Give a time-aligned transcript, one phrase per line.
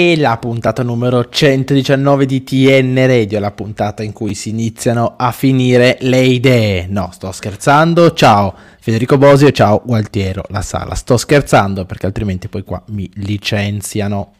[0.00, 5.30] e la puntata numero 119 di TN Radio, la puntata in cui si iniziano a
[5.30, 6.86] finire le idee.
[6.88, 8.14] No, sto scherzando.
[8.14, 10.94] Ciao Federico Bosio ciao Gualtiero La Sala.
[10.94, 14.32] Sto scherzando perché altrimenti poi qua mi licenziano.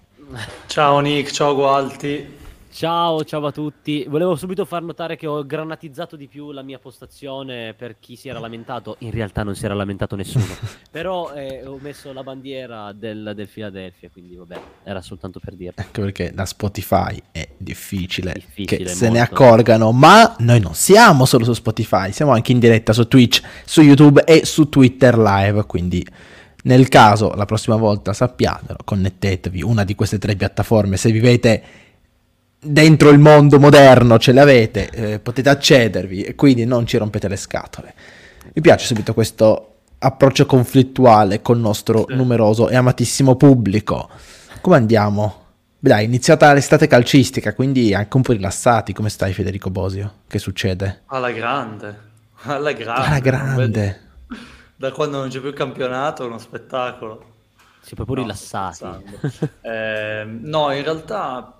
[0.66, 2.38] Ciao Nick, ciao Gualti.
[2.72, 4.06] Ciao, ciao a tutti.
[4.08, 8.28] Volevo subito far notare che ho granatizzato di più la mia postazione per chi si
[8.28, 8.94] era lamentato.
[9.00, 10.46] In realtà non si era lamentato nessuno.
[10.90, 15.72] Però eh, ho messo la bandiera del, del, Philadelphia, quindi vabbè, era soltanto per dire.
[15.76, 19.90] Anche perché da Spotify è difficile, difficile che se ne accorgano.
[19.90, 24.22] Ma noi non siamo solo su Spotify, siamo anche in diretta su Twitch, su YouTube
[24.24, 25.66] e su Twitter Live.
[25.66, 26.06] Quindi
[26.62, 31.62] nel caso la prossima volta sappiatelo, connettetevi una di queste tre piattaforme se vivete
[32.62, 37.36] dentro il mondo moderno ce l'avete, eh, potete accedervi e quindi non ci rompete le
[37.36, 37.94] scatole.
[38.52, 39.66] Mi piace subito questo
[39.98, 42.14] approccio conflittuale col nostro sì.
[42.14, 44.08] numeroso e amatissimo pubblico.
[44.60, 45.38] Come andiamo?
[45.78, 48.92] Dai, è iniziata l'estate calcistica, quindi anche un po' rilassati.
[48.92, 50.12] Come stai Federico Bosio?
[50.26, 51.02] Che succede?
[51.06, 51.98] Alla grande,
[52.42, 53.06] alla grande.
[53.06, 54.00] Alla grande.
[54.76, 57.24] Da quando non c'è più il campionato è uno spettacolo.
[57.80, 58.84] Si è proprio no, rilassati.
[59.62, 61.59] eh, no, in realtà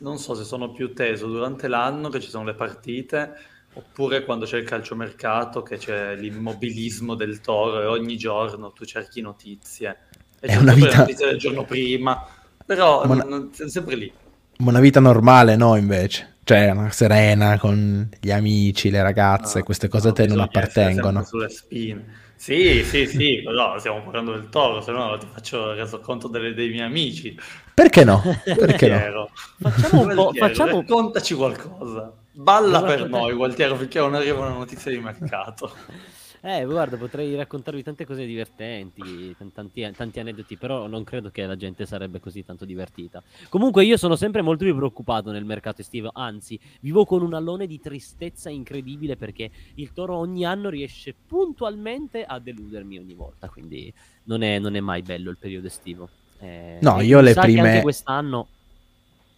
[0.00, 3.32] non so se sono più teso durante l'anno che ci sono le partite
[3.72, 9.20] oppure quando c'è il calciomercato che c'è l'immobilismo del toro e ogni giorno tu cerchi
[9.20, 9.96] notizie.
[10.40, 12.26] E è una vita notizie del giorno prima
[12.64, 13.24] però una...
[13.24, 14.12] non, è sempre lì.
[14.58, 16.36] Una vita normale no invece?
[16.44, 20.40] Cioè una serena con gli amici le ragazze no, queste cose no, a te non
[20.40, 21.24] appartengono.
[21.24, 25.76] sulle spine sì, sì, sì, però stiamo parlando del toro, se no ti faccio il
[25.76, 27.38] resoconto delle, dei miei amici.
[27.74, 28.22] Perché no?
[28.42, 29.28] Perché no?
[29.60, 30.80] Facciamo un po', facciamo...
[30.80, 32.10] Raccontaci qualcosa.
[32.32, 35.70] Balla per noi, Gualtiero, finché non arriva una notizia di mercato.
[36.42, 41.56] Eh, guarda, potrei raccontarvi tante cose divertenti, tanti, tanti, aneddoti, però non credo che la
[41.56, 43.22] gente sarebbe così tanto divertita.
[43.50, 47.66] Comunque io sono sempre molto più preoccupato nel mercato estivo, anzi, vivo con un allone
[47.66, 53.92] di tristezza incredibile perché il Toro ogni anno riesce puntualmente a deludermi ogni volta, quindi
[54.24, 56.08] non è, non è mai bello il periodo estivo.
[56.38, 57.82] Eh, no, io le prime...
[57.82, 58.48] quest'anno...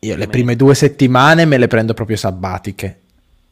[0.04, 3.01] Io le prime due settimane me le prendo proprio sabbatiche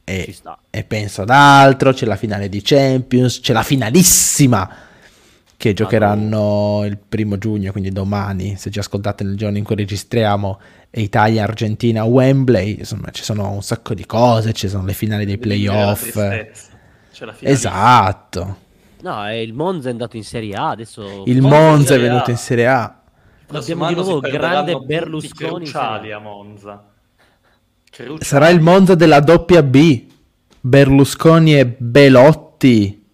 [0.05, 0.35] e,
[0.71, 4.69] e penso ad altro, c'è la finale di Champions, c'è la finalissima
[5.57, 10.59] che giocheranno il primo giugno, quindi domani, se ci ascoltate nel giorno in cui registriamo,
[10.93, 16.19] Italia-Argentina Wembley, insomma ci sono un sacco di cose, ci sono le finali dei playoff.
[17.41, 18.57] Esatto.
[19.03, 21.25] No, il Monza è andato in Serie A, adesso...
[21.27, 23.03] Il Monza è venuto in Serie A.
[23.53, 25.71] Abbiamo di nuovo grande Berlusconi.
[25.71, 26.90] a Monza.
[27.91, 28.25] Cruciale.
[28.25, 30.07] Sarà il Monza della doppia B.
[30.61, 33.05] Berlusconi e Belotti.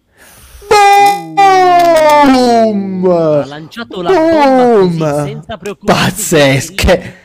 [2.23, 3.05] Boom!
[3.05, 6.03] Ha lanciato la bomba senza preoccuparsi.
[6.03, 7.15] Pazzesche.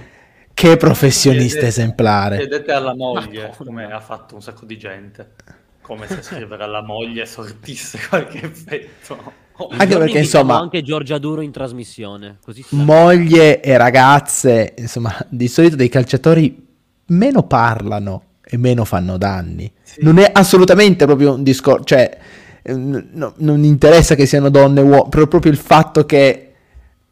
[0.55, 2.37] Che professionista chiedete, esemplare.
[2.37, 5.33] Chiedete alla moglie come ha fatto un sacco di gente.
[5.81, 9.41] Come se scrivere alla moglie sortisse qualche effetto.
[9.71, 12.39] Anche perché insomma anche Giorgia Duro in trasmissione
[12.71, 16.71] moglie e ragazze insomma di solito dei calciatori
[17.13, 19.71] meno parlano e meno fanno danni.
[19.83, 20.03] Sì.
[20.03, 22.19] Non è assolutamente proprio un discorso, cioè
[22.63, 26.53] eh, no, non interessa che siano donne o uomini, proprio il fatto che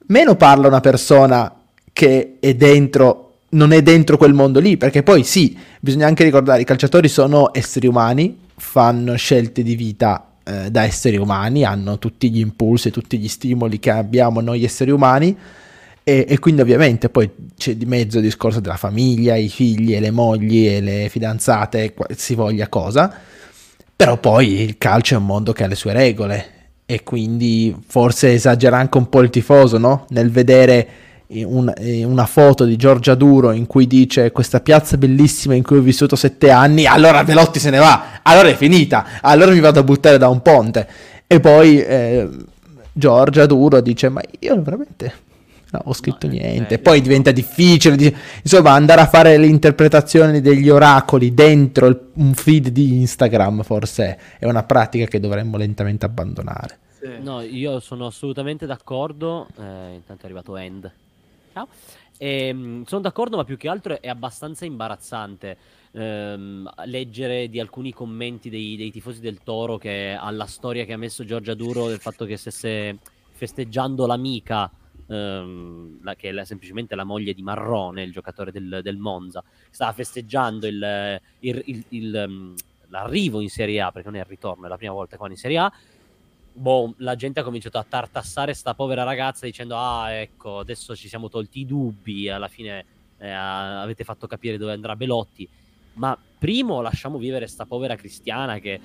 [0.07, 1.55] meno parla una persona
[1.93, 6.63] che è dentro, non è dentro quel mondo lì, perché poi sì, bisogna anche ricordare,
[6.63, 12.31] i calciatori sono esseri umani, fanno scelte di vita eh, da esseri umani, hanno tutti
[12.31, 15.37] gli impulsi, tutti gli stimoli che abbiamo noi esseri umani,
[16.03, 20.01] e, e, quindi ovviamente poi c'è di mezzo il discorso della famiglia, i figli e
[20.01, 23.13] le mogli e le fidanzate, si voglia cosa,
[23.95, 28.33] però poi il calcio è un mondo che ha le sue regole e quindi forse
[28.33, 30.07] esagera anche un po' il tifoso no?
[30.09, 30.89] nel vedere
[31.29, 31.73] un,
[32.05, 36.17] una foto di Giorgia Duro in cui dice questa piazza bellissima in cui ho vissuto
[36.17, 40.19] sette anni, allora Velotti se ne va, allora è finita, allora mi vado a buttare
[40.19, 40.89] da un ponte.
[41.27, 42.29] E poi eh,
[42.93, 45.29] Giorgia Duro dice ma io veramente
[45.73, 46.79] No, ho scritto no, niente.
[46.79, 48.15] Poi diventa difficile.
[48.43, 54.19] Insomma, andare a fare le interpretazioni degli oracoli dentro il, un feed di Instagram forse
[54.39, 56.79] è una pratica che dovremmo lentamente abbandonare.
[57.01, 57.09] Sì.
[57.21, 59.47] No, io sono assolutamente d'accordo.
[59.57, 60.93] Eh, intanto è arrivato End.
[61.53, 61.69] Ciao.
[62.19, 65.57] E, ehm, sono d'accordo, ma più che altro è abbastanza imbarazzante
[65.93, 70.99] ehm, leggere di alcuni commenti dei, dei tifosi del Toro che alla storia che ha
[70.99, 72.99] messo Giorgia Duro del fatto che stesse
[73.31, 74.71] festeggiando l'amica
[75.11, 79.93] ehm, la, che è semplicemente la moglie di Marrone, il giocatore del, del Monza, stava
[79.93, 82.55] festeggiando il, il, il, ehm,
[82.89, 85.37] l'arrivo in Serie A, perché non è il ritorno, è la prima volta che in
[85.37, 85.73] Serie A,
[86.53, 91.09] boh, la gente ha cominciato a tartassare sta povera ragazza dicendo ah ecco adesso ci
[91.09, 92.85] siamo tolti i dubbi alla fine
[93.19, 95.49] eh, avete fatto capire dove andrà Belotti
[95.95, 98.81] ma primo lasciamo vivere sta povera cristiana che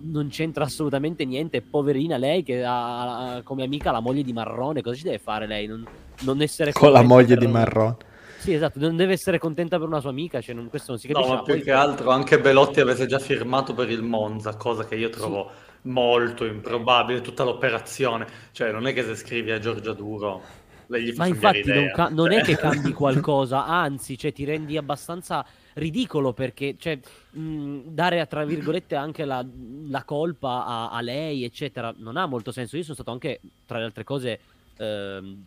[0.00, 4.96] non c'entra assolutamente niente poverina lei che ha come amica la moglie di Marrone cosa
[4.96, 5.86] ci deve fare lei non,
[6.20, 7.96] non essere con la moglie di Marrone
[8.38, 11.08] sì, esatto, non deve essere contenta per una sua amica, cioè non, questo non si
[11.08, 11.28] capisce.
[11.28, 14.94] No, ma più che altro anche Belotti avesse già firmato per il Monza, cosa che
[14.94, 18.26] io trovo sì molto improbabile tutta l'operazione.
[18.52, 20.42] Cioè, non è che se scrivi a Giorgia Duro
[20.88, 24.44] lei gli fa Ma infatti non, ca- non, è che cambi qualcosa, anzi, cioè, ti
[24.44, 25.44] rendi abbastanza
[25.80, 27.00] ridicolo perché cioè,
[27.30, 29.44] mh, dare tra virgolette anche la,
[29.88, 32.76] la colpa a, a, lei, eccetera, non ha molto senso.
[32.76, 34.38] Io sono stato anche, tra le altre cose,
[34.76, 35.44] ehm,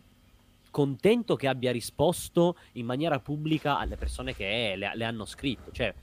[0.70, 5.70] contento che abbia risposto in maniera pubblica alle persone che le, le hanno scritto.
[5.70, 5.94] Cioè,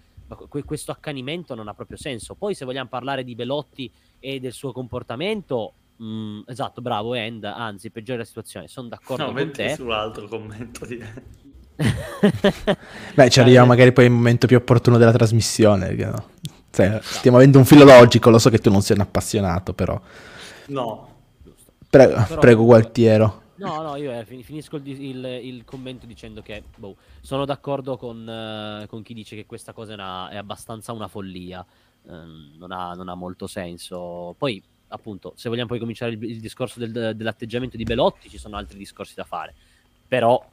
[0.65, 2.35] questo accanimento non ha proprio senso.
[2.35, 7.89] Poi, se vogliamo parlare di Belotti e del suo comportamento, mm, esatto, bravo End, anzi,
[7.91, 8.67] peggiore la situazione.
[8.69, 9.75] Sono d'accordo no, con te.
[9.75, 10.97] sull'altro commento di
[13.15, 15.93] Beh, ci arriviamo magari poi il momento più opportuno della trasmissione.
[15.93, 16.29] No?
[16.69, 19.99] Cioè, stiamo avendo un filo logico, lo so che tu non sei un appassionato, però.
[20.67, 21.09] No.
[21.89, 22.39] Prego, però...
[22.39, 23.41] prego Gualtiero.
[23.61, 28.25] No, no, io eh, finisco il, il, il, commento dicendo che boh, sono d'accordo con,
[28.27, 31.63] uh, con, chi dice che questa cosa è, una, è abbastanza una follia.
[32.03, 34.33] Um, non, ha, non, ha, molto senso.
[34.35, 38.57] Poi, appunto, se vogliamo poi cominciare il, il discorso del, dell'atteggiamento di Belotti, ci sono
[38.57, 39.53] altri discorsi da fare.
[40.07, 40.43] Però,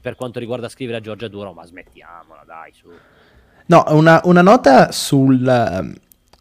[0.00, 2.88] per quanto riguarda scrivere a Giorgia Duro, ma smettiamola, dai, su.
[3.66, 5.96] No, una, una nota sul,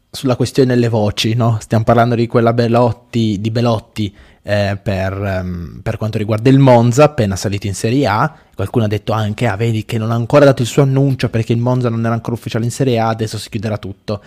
[0.10, 1.58] sulla questione delle voci, no?
[1.60, 5.14] Stiamo parlando di quella Belotti, di Belotti eh, per,
[5.44, 8.34] um, per, quanto riguarda il Monza, appena salito in Serie A.
[8.56, 11.52] Qualcuno ha detto anche, ah, vedi che non ha ancora dato il suo annuncio perché
[11.52, 14.22] il Monza non era ancora ufficiale in Serie A, adesso si chiuderà tutto.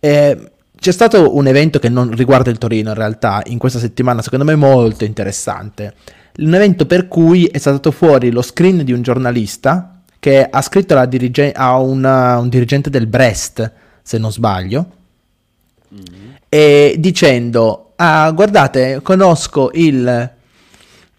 [0.00, 4.20] Eh, c'è stato un evento che non riguarda il Torino in realtà, in questa settimana,
[4.20, 5.94] secondo me molto interessante.
[6.34, 11.04] Un evento per cui è stato fuori lo screen di un giornalista che ha scritto
[11.06, 14.86] dirige- a una, un dirigente del Brest, se non sbaglio,
[15.92, 16.30] mm-hmm.
[16.48, 20.30] e dicendo ah, guardate, conosco il...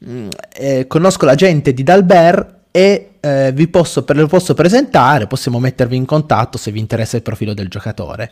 [0.05, 5.59] Mm, eh, conosco la gente di Dalbert e eh, vi posso, lo posso presentare, possiamo
[5.59, 8.31] mettervi in contatto se vi interessa il profilo del giocatore.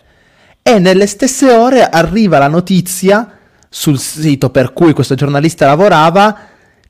[0.61, 3.37] E nelle stesse ore arriva la notizia
[3.69, 6.37] sul sito per cui questo giornalista lavorava,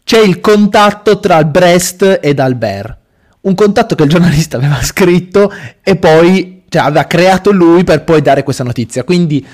[0.04, 2.98] c'è il contatto tra Brest ed Albert.
[3.42, 5.52] Un contatto che il giornalista aveva scritto
[5.82, 9.04] e poi cioè, aveva creato lui per poi dare questa notizia.
[9.04, 9.46] Quindi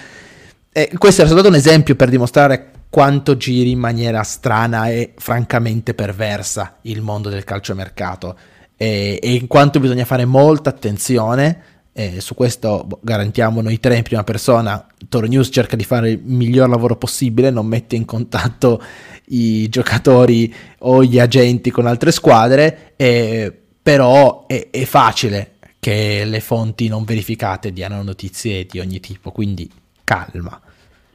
[0.72, 5.94] eh, questo era stato un esempio per dimostrare quanto giri in maniera strana e francamente
[5.94, 8.38] perversa il mondo del calciomercato
[8.78, 11.62] e, e in quanto bisogna fare molta attenzione
[11.92, 16.12] e su questo boh, garantiamo noi tre in prima persona Toro News cerca di fare
[16.12, 18.82] il miglior lavoro possibile non mette in contatto
[19.30, 26.40] i giocatori o gli agenti con altre squadre eh, però è, è facile che le
[26.40, 29.70] fonti non verificate diano notizie di ogni tipo quindi
[30.04, 30.62] calma.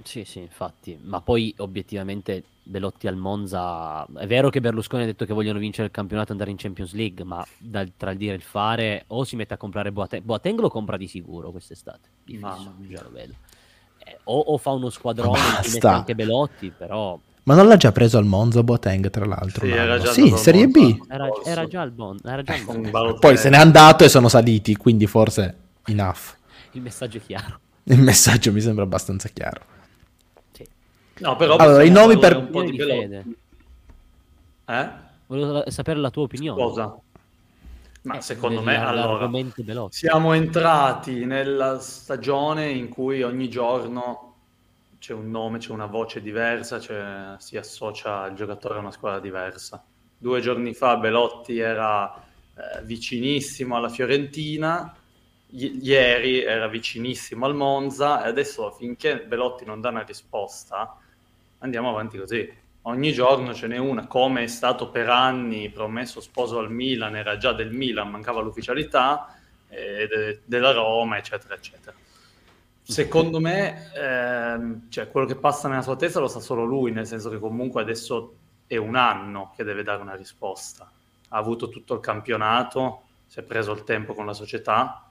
[0.02, 5.24] Sì, sì, infatti, ma poi obiettivamente Belotti al Monza, è vero che Berlusconi ha detto
[5.24, 8.32] che vogliono vincere il campionato e andare in Champions League, ma dal, tra il dire
[8.32, 12.08] e il fare o si mette a comprare Boateng, Boateng lo compra di sicuro quest'estate,
[12.38, 12.56] ma
[12.88, 13.34] già lo vedo.
[14.04, 17.18] Eh, o, o, fa uno squadrone e mette anche Belotti, però...
[17.44, 19.66] Ma non l'ha già preso al Monza Boateng, tra l'altro?
[19.66, 21.00] Sì, era già sì Serie B.
[21.08, 22.32] Era, era, già al Monza.
[22.32, 23.14] Era già al Monza.
[23.14, 25.56] Poi se n'è andato e sono saliti, quindi forse
[25.86, 26.36] enough.
[26.72, 27.58] Il messaggio è chiaro.
[27.84, 29.60] Il messaggio mi sembra abbastanza chiaro.
[31.18, 33.36] No, però allora, i nomi per un po' di Belotti.
[34.66, 34.90] Eh?
[35.26, 36.60] Volevo sapere la tua opinione.
[36.60, 36.96] Cosa?
[38.02, 39.30] Ma eh, secondo me allora,
[39.90, 44.31] siamo entrati nella stagione in cui ogni giorno
[45.02, 46.78] c'è un nome, c'è una voce diversa,
[47.40, 49.82] si associa il giocatore a una squadra diversa.
[50.16, 54.94] Due giorni fa Belotti era eh, vicinissimo alla Fiorentina,
[55.50, 60.96] I- ieri era vicinissimo al Monza e adesso finché Belotti non dà una risposta
[61.58, 62.48] andiamo avanti così.
[62.82, 67.36] Ogni giorno ce n'è una, come è stato per anni promesso sposo al Milan, era
[67.38, 69.36] già del Milan, mancava l'ufficialità,
[69.68, 71.96] eh, de- della Roma, eccetera, eccetera.
[72.82, 77.06] Secondo me, ehm, cioè, quello che passa nella sua testa lo sa solo lui, nel
[77.06, 78.36] senso che comunque adesso
[78.66, 80.90] è un anno che deve dare una risposta.
[81.28, 85.10] Ha avuto tutto il campionato, si è preso il tempo con la società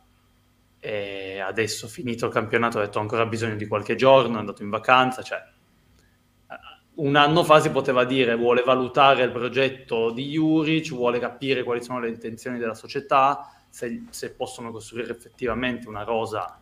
[0.80, 4.70] e adesso finito il campionato ha detto ancora bisogno di qualche giorno, è andato in
[4.70, 5.40] vacanza, cioè
[6.94, 11.84] un anno fa si poteva dire vuole valutare il progetto di Juric, vuole capire quali
[11.84, 16.61] sono le intenzioni della società, se, se possono costruire effettivamente una rosa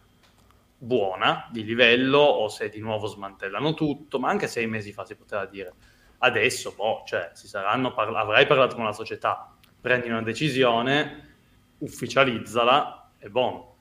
[0.80, 5.16] buona, di livello, o se di nuovo smantellano tutto, ma anche sei mesi fa si
[5.16, 5.74] poteva dire.
[6.20, 11.36] Adesso, boh, cioè, si saranno parla- avrai parlato con la società, prendi una decisione,
[11.80, 13.76] ufficializzala e boh.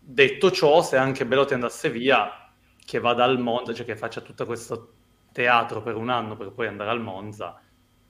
[0.00, 2.50] Detto ciò, se anche Belotti andasse via,
[2.84, 4.92] che vada al Monza, cioè che faccia tutto questo
[5.32, 7.60] teatro per un anno per poi andare al Monza,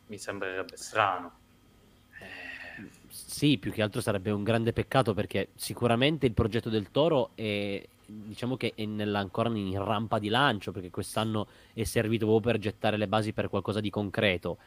[0.07, 1.39] mi sembrerebbe strano.
[3.09, 7.83] Sì, più che altro sarebbe un grande peccato perché sicuramente il progetto del Toro è,
[8.07, 12.61] diciamo che è nella, ancora in rampa di lancio perché quest'anno è servito proprio per
[12.61, 14.59] gettare le basi per qualcosa di concreto.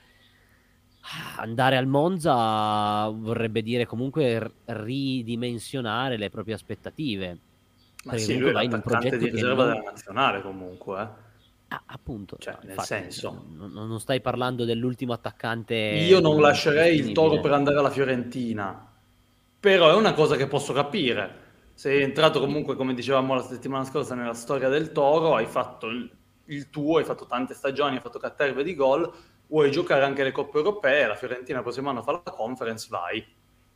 [1.38, 7.38] Andare al Monza vorrebbe dire comunque ridimensionare le proprie aspettative.
[8.03, 9.74] Ma perché sì, lui è un progetto di riserva non...
[9.74, 11.25] della nazionale comunque, eh.
[11.70, 15.75] Ah, appunto, cioè, nel infatti, senso, non, non, stai parlando dell'ultimo attaccante.
[15.75, 18.88] Io non lascerei il toro per andare alla Fiorentina,
[19.60, 21.46] però è una cosa che posso capire.
[21.77, 26.12] Sei entrato comunque, come dicevamo la settimana scorsa, nella storia del toro, hai fatto il,
[26.46, 29.07] il tuo, hai fatto tante stagioni, hai fatto caterve di gol,
[29.46, 33.24] vuoi giocare anche le coppe europee, la Fiorentina il prossimo anno fa la conference, vai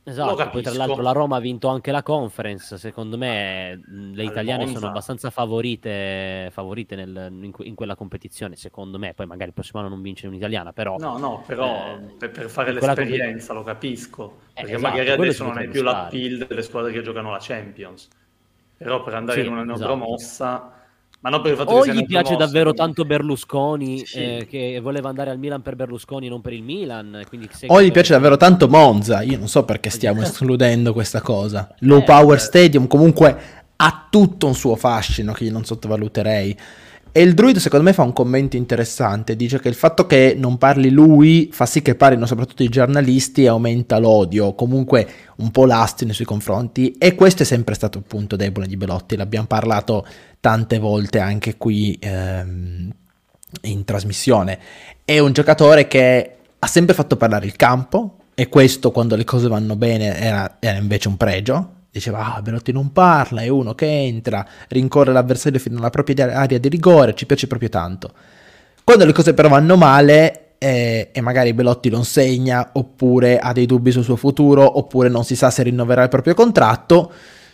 [0.04, 4.66] Esatto, poi tra l'altro la Roma ha vinto anche la conference, secondo me le italiane
[4.66, 9.80] sono abbastanza favorite, favorite nel, in, in, quella competizione, secondo me, poi magari il prossimo
[9.80, 10.98] anno non vince un'italiana, però...
[10.98, 15.44] No, no, però eh, per, per, fare l'esperienza lo capisco, eh, perché esatto, magari adesso
[15.44, 15.98] non hai più stare.
[15.98, 18.08] l'appeal delle squadre che giocano la Champions,
[18.78, 20.56] però per andare sì, in una neopromossa...
[20.56, 20.80] Esatto
[21.22, 24.18] ma non per il fatto o che gli piace davvero tanto Berlusconi, sì.
[24.18, 27.24] eh, che voleva andare al Milan per Berlusconi e non per il Milan.
[27.68, 29.22] o gli piace davvero tanto Monza.
[29.22, 31.74] Io non so perché stiamo escludendo questa cosa.
[31.80, 32.42] Low eh, Power eh.
[32.42, 33.38] Stadium comunque
[33.76, 36.58] ha tutto un suo fascino che io non sottovaluterei.
[37.14, 40.58] E il druido secondo me fa un commento interessante, dice che il fatto che non
[40.58, 45.66] parli lui fa sì che parlino soprattutto i giornalisti e aumenta l'odio, comunque un po'
[45.66, 46.94] l'asti nei suoi confronti.
[46.98, 50.08] E questo è sempre stato il punto debole di Belotti, l'abbiamo parlato
[50.40, 52.90] tante volte anche qui ehm,
[53.64, 54.58] in trasmissione.
[55.04, 59.50] È un giocatore che ha sempre fatto parlare il campo e questo quando le cose
[59.50, 63.86] vanno bene era, era invece un pregio, diceva ah Belotti non parla, è uno che
[63.86, 68.12] entra, rincorre l'avversario fino alla propria area di rigore, ci piace proprio tanto.
[68.84, 73.66] Quando le cose però vanno male eh, e magari Belotti non segna, oppure ha dei
[73.66, 77.12] dubbi sul suo futuro, oppure non si sa se rinnoverà il proprio contratto,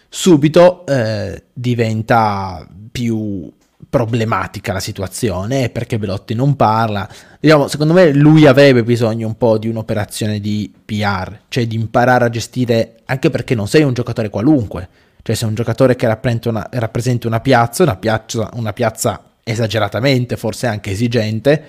[0.07, 3.51] subito eh, diventa più
[3.89, 7.07] problematica la situazione perché Belotti non parla.
[7.39, 12.25] Diciamo, secondo me lui avrebbe bisogno un po' di un'operazione di PR, cioè di imparare
[12.25, 14.87] a gestire, anche perché non sei un giocatore qualunque,
[15.21, 20.35] cioè sei un giocatore che rappresenta una, rappresenta una piazza, una piazza, una piazza esageratamente,
[20.35, 21.63] forse anche esigente,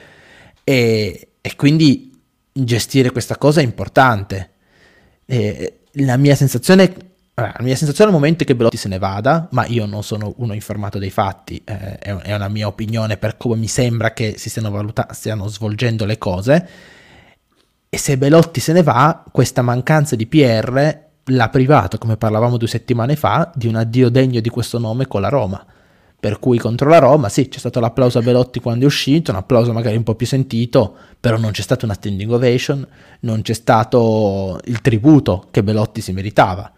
[0.65, 2.21] e, e quindi
[2.53, 4.51] gestire questa cosa è importante.
[5.27, 6.95] E la mia sensazione
[7.41, 10.35] La mia sensazione al momento è che Belotti se ne vada, ma io non sono
[10.39, 14.51] uno informato dei fatti, eh, è, una mia opinione per come mi sembra che si
[14.51, 16.69] stiano, valuta- stiano svolgendo le cose.
[17.89, 22.67] E se Belotti se ne va, questa mancanza di PR l'ha privato, come parlavamo due
[22.67, 25.65] settimane fa, di un addio degno di questo nome con la Roma.
[26.21, 29.37] Per cui contro la Roma, sì, c'è stato l'applauso a Belotti quando è uscito, un
[29.37, 32.85] applauso magari un po' più sentito, però non c'è stata una standing ovation,
[33.21, 36.73] non c'è stato il tributo che Belotti si meritava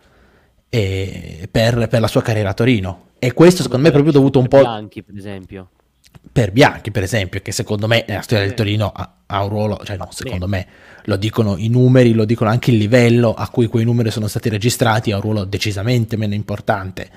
[0.70, 3.08] per, per, la sua carriera a Torino.
[3.18, 4.60] E questo secondo me è proprio dovuto un po'...
[4.60, 5.68] Bianchi, per esempio.
[6.32, 9.80] Per Bianchi, per esempio, che secondo me nella storia del Torino ha, ha un ruolo,
[9.84, 10.66] cioè no, secondo me
[11.04, 14.48] lo dicono i numeri, lo dicono anche il livello a cui quei numeri sono stati
[14.48, 17.10] registrati, ha un ruolo decisamente meno importante.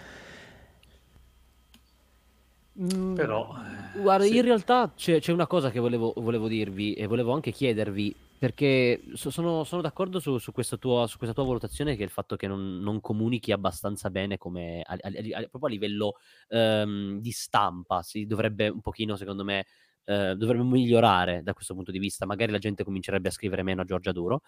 [2.82, 3.56] Mm, Però...
[3.96, 4.38] Guarda, sì.
[4.38, 9.02] in realtà c'è, c'è, una cosa che volevo, volevo dirvi e volevo anche chiedervi perché
[9.14, 12.36] sono, sono d'accordo su, su, questa tua, su, questa tua, valutazione che è il fatto
[12.36, 16.16] che non, non comunichi abbastanza bene come a, a, a, proprio a livello
[16.50, 19.66] um, di stampa, si dovrebbe un pochino, secondo me,
[20.08, 22.26] uh, dovrebbe migliorare da questo punto di vista.
[22.26, 24.42] Magari la gente comincerebbe a scrivere meno a Giorgia Duro.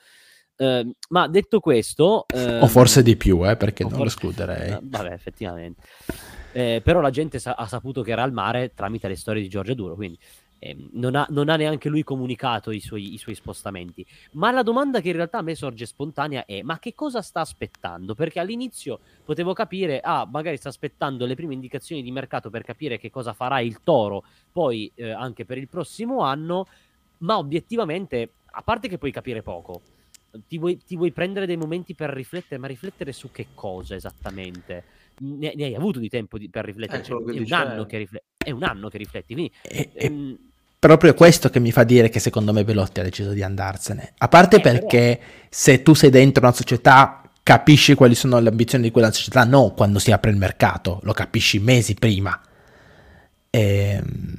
[0.57, 2.25] Uh, ma detto questo...
[2.33, 4.77] Uh, o forse di più, eh, perché non forse, lo escluderei.
[4.83, 5.81] Vabbè, effettivamente.
[6.51, 9.47] Eh, però la gente sa- ha saputo che era al mare tramite le storie di
[9.47, 10.19] Giorgia Duro, quindi
[10.65, 14.03] eh, non, ha, non, ha, neanche lui comunicato i suoi, i suoi, spostamenti.
[14.31, 17.41] Ma la domanda che in realtà a me sorge spontanea è: ma che cosa sta
[17.41, 18.15] aspettando?
[18.15, 22.97] Perché all'inizio potevo capire, ah, magari sta aspettando le prime indicazioni di mercato per capire
[22.97, 26.65] che cosa farà il toro, poi eh, anche per il prossimo anno,
[27.19, 29.81] ma obiettivamente, a parte che puoi capire poco.
[30.47, 34.83] Ti vuoi, ti vuoi prendere dei momenti per riflettere, ma riflettere su che cosa esattamente?
[35.19, 37.03] Ne, ne hai avuto di tempo di, per riflettere?
[37.03, 39.33] Cioè, è, un anno che rifletti, è un anno che rifletti.
[39.33, 40.37] Quindi, e, ehm,
[40.87, 44.13] proprio questo che mi fa dire che secondo me Belotti ha deciso di andarsene.
[44.17, 48.85] A parte eh, perché se tu sei dentro una società capisci quali sono le ambizioni
[48.85, 52.39] di quella società, no quando si apre il mercato, lo capisci mesi prima.
[53.49, 54.35] E, ehm,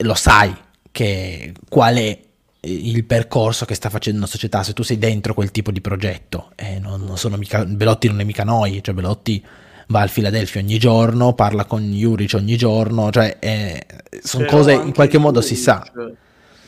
[0.00, 0.54] lo sai
[0.90, 2.20] che qual è
[2.60, 6.52] il percorso che sta facendo una società se tu sei dentro quel tipo di progetto.
[6.56, 9.44] E non, non sono mica, Belotti non è mica noi, cioè Belotti
[9.86, 13.86] va al Philadelphia ogni giorno, parla con Juric ogni giorno, cioè eh,
[14.22, 15.92] sono cose in qualche modo Juric, si sa.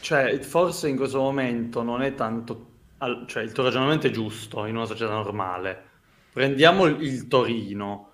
[0.00, 2.66] Cioè, forse in questo momento non è tanto,
[3.26, 5.84] cioè il tuo ragionamento è giusto in una società normale.
[6.32, 8.12] Prendiamo il, Torino,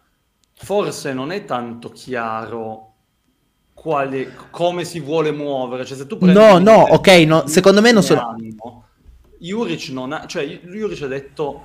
[0.54, 2.92] forse non è tanto chiaro
[3.74, 5.84] quali, come si vuole muovere.
[5.84, 8.36] Cioè, se tu no, no, ok, no, secondo me non sono...
[9.38, 11.64] Juric non ha, cioè Juric ha detto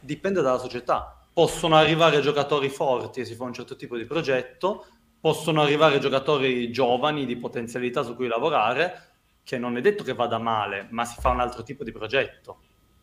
[0.00, 4.86] dipende dalla società possono arrivare giocatori forti e si fa un certo tipo di progetto,
[5.20, 9.10] possono arrivare giocatori giovani di potenzialità su cui lavorare,
[9.44, 12.56] che non è detto che vada male, ma si fa un altro tipo di progetto.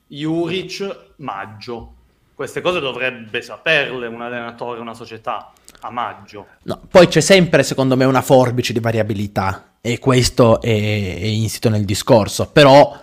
[0.07, 1.93] Juric, maggio.
[2.33, 6.47] Queste cose dovrebbe saperle un allenatore, una società a maggio.
[6.63, 11.69] No, poi c'è sempre, secondo me, una forbice di variabilità e questo è, è insito
[11.69, 12.99] nel discorso, però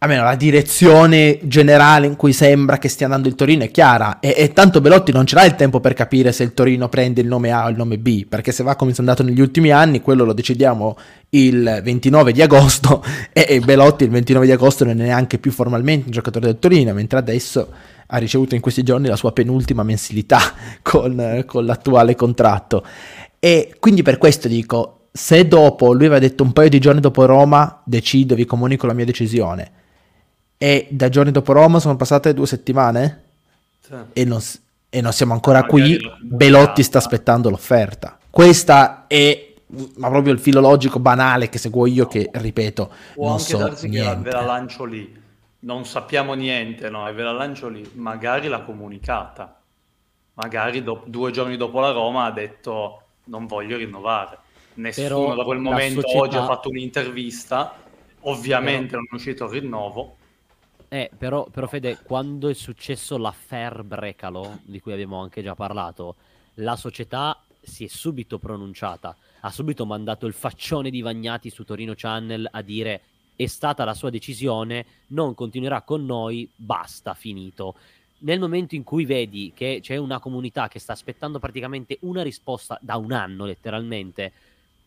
[0.00, 4.20] almeno la direzione generale in cui sembra che stia andando il Torino è chiara.
[4.20, 7.20] E, e, tanto Belotti non ce l'ha il tempo per capire se il Torino prende
[7.20, 9.70] il nome A o il nome B perché se va come è andato negli ultimi
[9.70, 10.96] anni quello lo decidiamo
[11.30, 15.50] il 29 di agosto e, e Belotti il 29 di agosto non è neanche più
[15.50, 17.68] formalmente un giocatore del Torino mentre adesso
[18.06, 20.38] ha ricevuto in questi giorni la sua penultima mensilità
[20.80, 22.84] con, con l'attuale contratto.
[23.40, 27.24] E quindi per questo dico se dopo lui aveva detto un paio di giorni dopo
[27.24, 29.72] Roma decido vi comunico la mia decisione
[30.58, 33.22] e da giorni dopo Roma sono passate due settimane
[33.80, 33.94] sì.
[34.12, 34.40] e, non,
[34.90, 36.12] e, non, siamo ancora Magari qui.
[36.20, 38.18] Belotti sta aspettando l'offerta.
[38.28, 39.46] Questa è
[39.96, 43.88] ma proprio il filologico banale che seguo io, che ripeto, Può non anche so darsi
[43.88, 44.16] niente.
[44.16, 45.22] che ve la lancio lì.
[45.60, 47.06] Non sappiamo niente, no?
[47.06, 47.88] E ve la lancio lì.
[47.94, 49.60] Magari l'ha comunicata.
[50.34, 54.38] Magari do- due giorni dopo la Roma ha detto non voglio rinnovare.
[54.74, 56.18] Nessuno Però da quel momento società...
[56.18, 57.74] oggi ha fatto un'intervista.
[58.20, 58.98] Ovviamente Però...
[58.98, 60.16] non è uscito il rinnovo
[60.88, 66.16] eh, però, però Fede, quando è successo l'affair Brecalo, di cui abbiamo anche già parlato,
[66.54, 71.92] la società si è subito pronunciata, ha subito mandato il faccione di Vagnati su Torino
[71.94, 73.00] Channel a dire
[73.36, 77.76] è stata la sua decisione, non continuerà con noi, basta, finito.
[78.20, 82.78] Nel momento in cui vedi che c'è una comunità che sta aspettando praticamente una risposta
[82.82, 84.32] da un anno, letteralmente,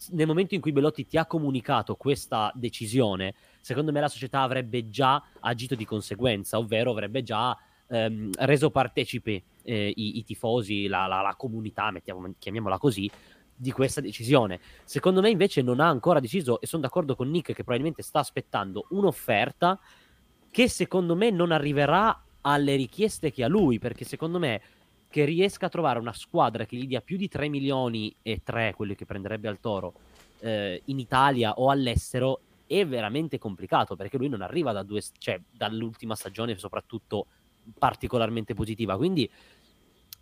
[0.10, 4.90] nel momento in cui Belotti ti ha comunicato questa decisione, secondo me la società avrebbe
[4.90, 11.08] già agito di conseguenza, ovvero avrebbe già ehm, reso partecipi eh, i, i, tifosi, la,
[11.08, 13.10] la, la comunità, mettiamo, chiamiamola così,
[13.56, 14.60] di questa decisione.
[14.84, 18.20] Secondo me invece non ha ancora deciso e sono d'accordo con Nick che probabilmente sta
[18.20, 19.80] aspettando un'offerta
[20.50, 24.62] che secondo me non arriverà alle richieste che ha lui, perché secondo me
[25.10, 28.74] che riesca a trovare una squadra che gli dia più di 3 milioni e 3,
[28.76, 29.94] quelli che prenderebbe al Toro,
[30.40, 32.40] eh, in Italia o all'estero,
[32.72, 37.26] è veramente complicato perché lui non arriva da due, cioè, dall'ultima stagione soprattutto
[37.78, 38.96] particolarmente positiva.
[38.96, 39.30] Quindi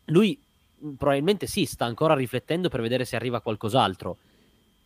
[0.06, 0.40] lui
[0.84, 4.18] mm, probabilmente sì, sta ancora riflettendo per vedere se arriva qualcos'altro.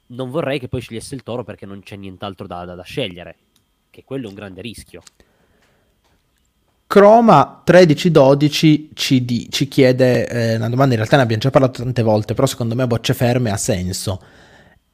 [0.07, 3.37] Non vorrei che poi scegliesse il Toro perché non c'è nient'altro da, da, da scegliere,
[3.89, 5.01] che quello è un grande rischio.
[6.85, 11.81] Chroma 1312 ci, di, ci chiede eh, una domanda, in realtà ne abbiamo già parlato
[11.81, 14.21] tante volte, però secondo me a bocce ferme ha senso.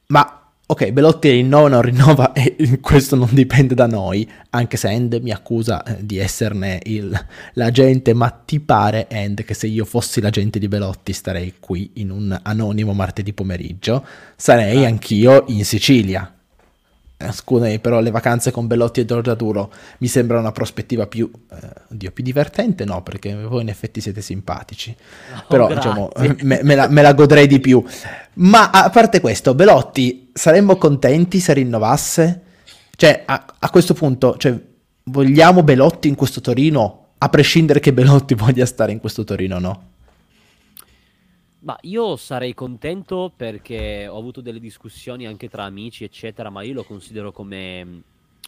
[0.06, 0.39] Ma
[0.70, 5.18] ok, Belotti rinnova o non rinnova e questo non dipende da noi, anche se End
[5.20, 7.12] mi accusa eh, di esserne il,
[7.54, 12.10] l'agente, ma ti pare End che se io fossi l'agente di Belotti starei qui in
[12.10, 14.06] un anonimo martedì pomeriggio,
[14.36, 14.86] sarei ah.
[14.86, 16.32] anch'io in Sicilia
[17.30, 21.56] scusami, però le vacanze con Bellotti e Giorgiaturo mi sembra una prospettiva più, eh,
[21.92, 24.94] oddio, più divertente, no, perché voi in effetti siete simpatici,
[25.36, 26.10] oh, però diciamo,
[26.42, 27.84] me, me, la, me, la, godrei di più.
[28.34, 32.42] Ma a parte questo, Belotti, saremmo contenti se rinnovasse?
[32.96, 34.58] Cioè, a, a questo punto, cioè,
[35.04, 39.60] vogliamo Belotti in questo Torino, a prescindere che Belotti voglia stare in questo Torino o
[39.60, 39.89] no?
[41.62, 46.72] Ma io sarei contento perché ho avuto delle discussioni anche tra amici, eccetera, ma io
[46.72, 47.98] lo considero come mm,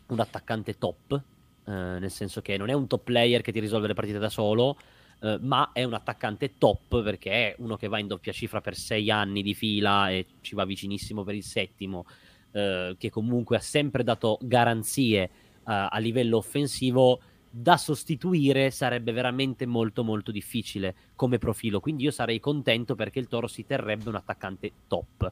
[0.06, 1.20] un attaccante top,
[1.66, 4.30] eh, nel senso che non è un top player che ti risolve le partite da
[4.30, 4.78] solo,
[5.20, 8.76] eh, ma è un attaccante top perché è uno che va in doppia cifra per
[8.76, 12.06] sei anni di fila e ci va vicinissimo per il settimo,
[12.52, 15.30] eh, che comunque ha sempre dato garanzie eh,
[15.64, 17.20] a livello offensivo
[17.54, 23.28] da sostituire sarebbe veramente molto molto difficile come profilo, quindi io sarei contento perché il
[23.28, 25.30] Toro si terrebbe un attaccante top.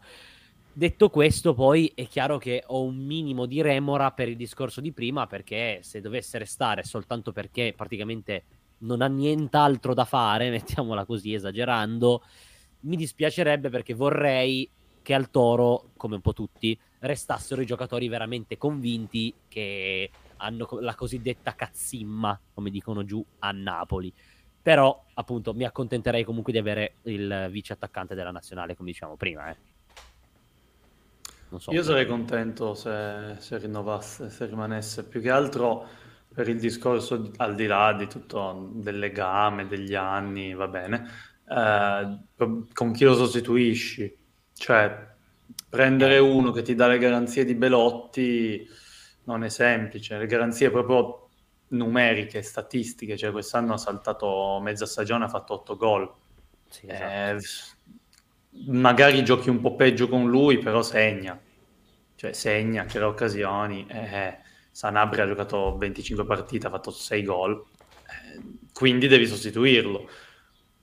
[0.70, 4.92] Detto questo, poi è chiaro che ho un minimo di remora per il discorso di
[4.92, 8.44] prima, perché se dovesse restare soltanto perché praticamente
[8.80, 12.22] non ha nient'altro da fare, mettiamola così, esagerando,
[12.80, 18.58] mi dispiacerebbe perché vorrei che al Toro, come un po' tutti, restassero i giocatori veramente
[18.58, 24.12] convinti che hanno la cosiddetta cazzimma, come dicono giù a Napoli.
[24.62, 29.50] Però, appunto, mi accontenterei comunque di avere il vice attaccante della nazionale, come diciamo prima.
[29.50, 29.56] Eh.
[31.56, 31.72] So.
[31.72, 35.88] Io sarei contento se, se, rinnovasse, se rimanesse più che altro
[36.32, 41.08] per il discorso al di là di tutto del legame, degli anni, va bene,
[41.48, 42.18] eh,
[42.72, 44.16] con chi lo sostituisci.
[44.54, 45.08] Cioè,
[45.68, 48.68] prendere uno che ti dà le garanzie di Belotti
[49.24, 51.28] non è semplice, le garanzie proprio
[51.68, 56.12] numeriche, statistiche, cioè quest'anno ha saltato mezza stagione, ha fatto 8 gol.
[56.68, 57.04] Sì, esatto.
[57.04, 57.38] eh,
[58.66, 61.38] magari giochi un po' peggio con lui, però segna.
[62.14, 63.86] Cioè segna, crea occasioni.
[63.88, 64.38] Eh,
[64.70, 67.64] Sanabria ha giocato 25 partite, ha fatto 6 gol.
[68.06, 70.08] Eh, quindi devi sostituirlo.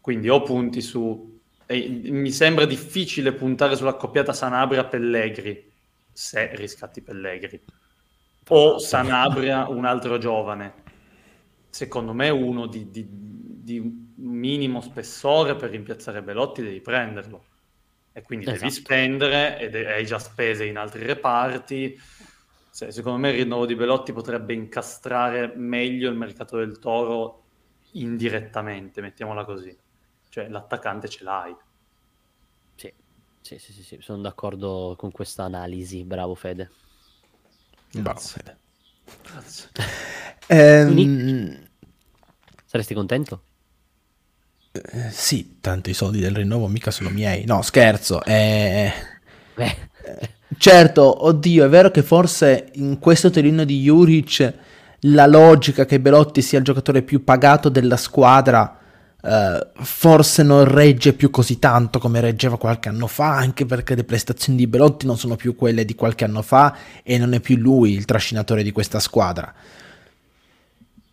[0.02, 1.40] Quindi o punti su...
[1.68, 5.72] mi sembra difficile puntare sulla coppiata Sanabria-Pellegri,
[6.12, 7.62] se riscatti Pellegri
[8.48, 10.86] o Sanabria, un altro giovane.
[11.70, 17.44] Secondo me uno di, di, di minimo spessore per rimpiazzare Belotti devi prenderlo.
[18.14, 18.62] E quindi esatto.
[18.62, 22.00] devi spendere ed hai già spese in altri reparti.
[22.70, 27.44] Se, secondo me il rinnovo di Belotti potrebbe incastrare meglio il mercato del Toro
[27.92, 29.76] indirettamente, mettiamola così.
[30.30, 31.56] Cioè l'attaccante ce l'hai.
[32.76, 32.92] Sì,
[33.42, 33.98] sì, sì, sì, sì.
[34.02, 36.04] sono d'accordo con questa analisi.
[36.04, 36.72] Bravo Fede.
[37.92, 38.58] Grazie.
[39.24, 39.70] Grazie.
[40.48, 41.66] Ehm...
[42.66, 43.42] Saresti contento?
[44.72, 47.46] Eh, sì, tanto i soldi del rinnovo mica sono miei.
[47.46, 48.24] No, scherzo.
[48.24, 48.92] Eh...
[49.56, 49.88] eh.
[50.58, 54.54] Certo, oddio, è vero che forse in questo terreno di Juric
[55.02, 58.80] la logica che Belotti sia il giocatore più pagato della squadra
[59.20, 64.04] Uh, forse non regge più così tanto come reggeva qualche anno fa, anche perché le
[64.04, 67.58] prestazioni di Belotti non sono più quelle di qualche anno fa e non è più
[67.58, 69.54] lui il trascinatore di questa squadra.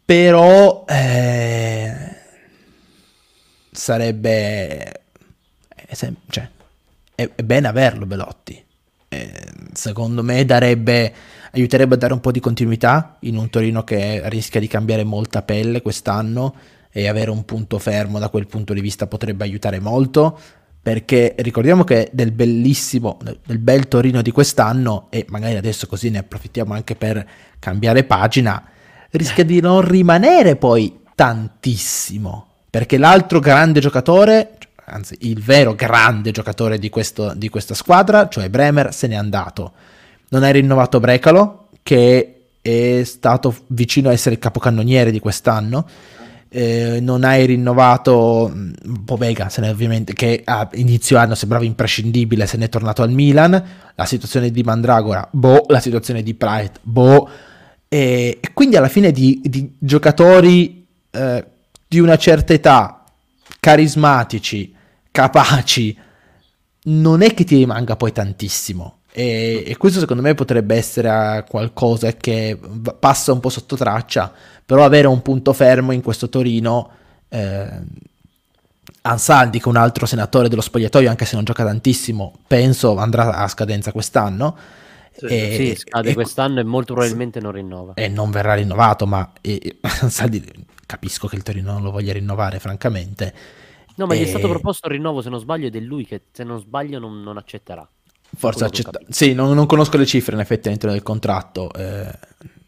[0.05, 1.95] Però eh,
[3.71, 5.03] sarebbe...
[5.69, 6.49] È, cioè,
[7.15, 8.63] è, è, bene averlo Belotti.
[9.09, 11.15] Eh, secondo me darebbe,
[11.53, 15.43] aiuterebbe a dare un po' di continuità in un Torino che rischia di cambiare molta
[15.43, 16.55] pelle quest'anno
[16.97, 20.39] e avere un punto fermo da quel punto di vista potrebbe aiutare molto
[20.81, 26.19] perché ricordiamo che del bellissimo, del bel Torino di quest'anno, e magari adesso così ne
[26.19, 27.27] approfittiamo anche per
[27.59, 28.63] cambiare pagina,
[29.13, 36.79] rischia di non rimanere poi tantissimo, perché l'altro grande giocatore, anzi il vero grande giocatore
[36.79, 39.73] di, questo, di questa squadra, cioè Bremer, se n'è andato.
[40.29, 45.87] Non hai rinnovato Brecalo, che è stato vicino a essere il capocannoniere di quest'anno,
[46.57, 48.73] eh, non hai rinnovato mm,
[49.05, 53.11] Povega, se ne ovviamente, che a inizio anno sembrava imprescindibile, se ne è tornato al
[53.11, 57.29] Milan, la situazione di Mandragora, boh, la situazione di Pride, boh,
[57.89, 61.45] e, e quindi alla fine di, di giocatori eh,
[61.89, 63.05] di una certa età,
[63.59, 64.73] carismatici,
[65.11, 65.99] capaci,
[66.85, 68.99] non è che ti rimanga poi tantissimo.
[69.17, 72.59] E, e, questo secondo me potrebbe essere qualcosa che
[72.99, 74.33] passa un po' sotto traccia,
[74.67, 76.91] però avere un punto fermo in questo Torino.
[77.29, 77.69] Eh,
[79.03, 83.37] Ansaldi, che è un altro senatore dello spogliatoio, anche se non gioca tantissimo, penso andrà
[83.37, 84.57] a scadenza quest'anno.
[85.13, 87.95] Sì, e, sì scade e, quest'anno e molto probabilmente non rinnova.
[87.95, 90.43] E non verrà rinnovato, ma e, Ansaldi
[90.87, 93.33] capisco che il Torino non lo voglia rinnovare, francamente.
[93.95, 96.23] No, ma gli è stato proposto il rinnovo, se non sbaglio, ed è lui che,
[96.33, 97.89] se non sbaglio, non, non accetterà.
[98.37, 98.99] Forse accetta...
[99.09, 101.73] Sì, non, non, conosco le cifre in effetti all'interno del contratto.
[101.73, 102.19] Eh,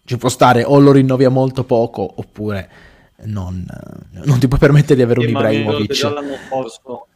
[0.05, 2.70] ci può stare o lo rinnovi a molto poco oppure
[3.24, 3.66] non,
[4.24, 6.02] non ti puoi permettere di avere un Ibrahimovic.
[6.02, 7.07] L'anno scorso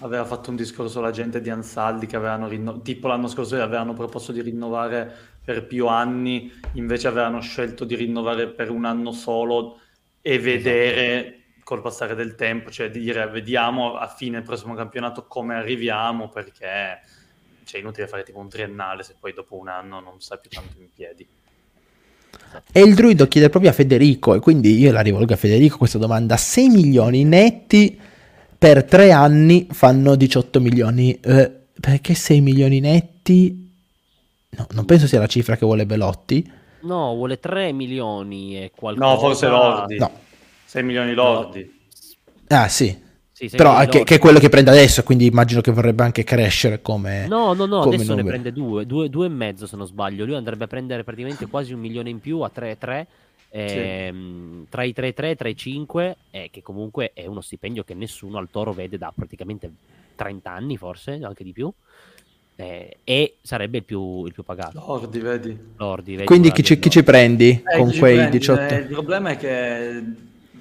[0.00, 2.80] aveva fatto un discorso la gente di Ansaldi che avevano rinno...
[2.82, 5.12] tipo l'anno scorso avevano proposto di rinnovare
[5.44, 9.78] per più anni, invece avevano scelto di rinnovare per un anno solo
[10.20, 11.60] e vedere esatto.
[11.64, 17.00] col passare del tempo, cioè dire vediamo a fine del prossimo campionato come arriviamo perché
[17.64, 20.78] cioè, inutile fare tipo un triennale se poi dopo un anno non sta più tanto
[20.78, 21.26] in piedi.
[22.72, 25.98] E il druido chiede proprio a Federico, e quindi io la rivolgo a Federico questa
[25.98, 27.98] domanda: 6 milioni netti
[28.56, 31.18] per 3 anni fanno 18 milioni.
[31.20, 31.50] Eh,
[31.80, 33.72] perché 6 milioni netti?
[34.50, 36.50] No, non penso sia la cifra che vuole Belotti.
[36.82, 39.12] No, vuole 3 milioni e qualcosa.
[39.12, 39.96] No, forse lordi.
[39.96, 40.10] No.
[40.64, 41.82] 6 milioni lordi.
[42.48, 43.02] Ah, sì.
[43.36, 46.80] Sì, Però che, che, è quello che prende adesso, quindi immagino che vorrebbe anche crescere
[46.80, 47.26] come.
[47.26, 48.22] No, no, no, adesso numero.
[48.22, 50.24] ne prende due, due, due, e mezzo se non sbaglio.
[50.24, 53.06] Lui andrebbe a prendere praticamente quasi un milione in più a 3-3
[53.54, 58.38] ehm, tra i 3-3 tra i 5, eh, che comunque è uno stipendio che nessuno
[58.38, 59.70] al Toro vede da praticamente
[60.16, 61.72] 30 anni, forse anche di più.
[62.56, 64.82] Eh, e sarebbe il più, il più pagato.
[64.86, 65.58] Lordi, vedi.
[65.76, 68.38] Lordi, vedi Quindi chi ci, chi ci prendi Eh, con quei prendi?
[68.38, 68.74] 18?
[68.74, 70.02] Eh, il problema è che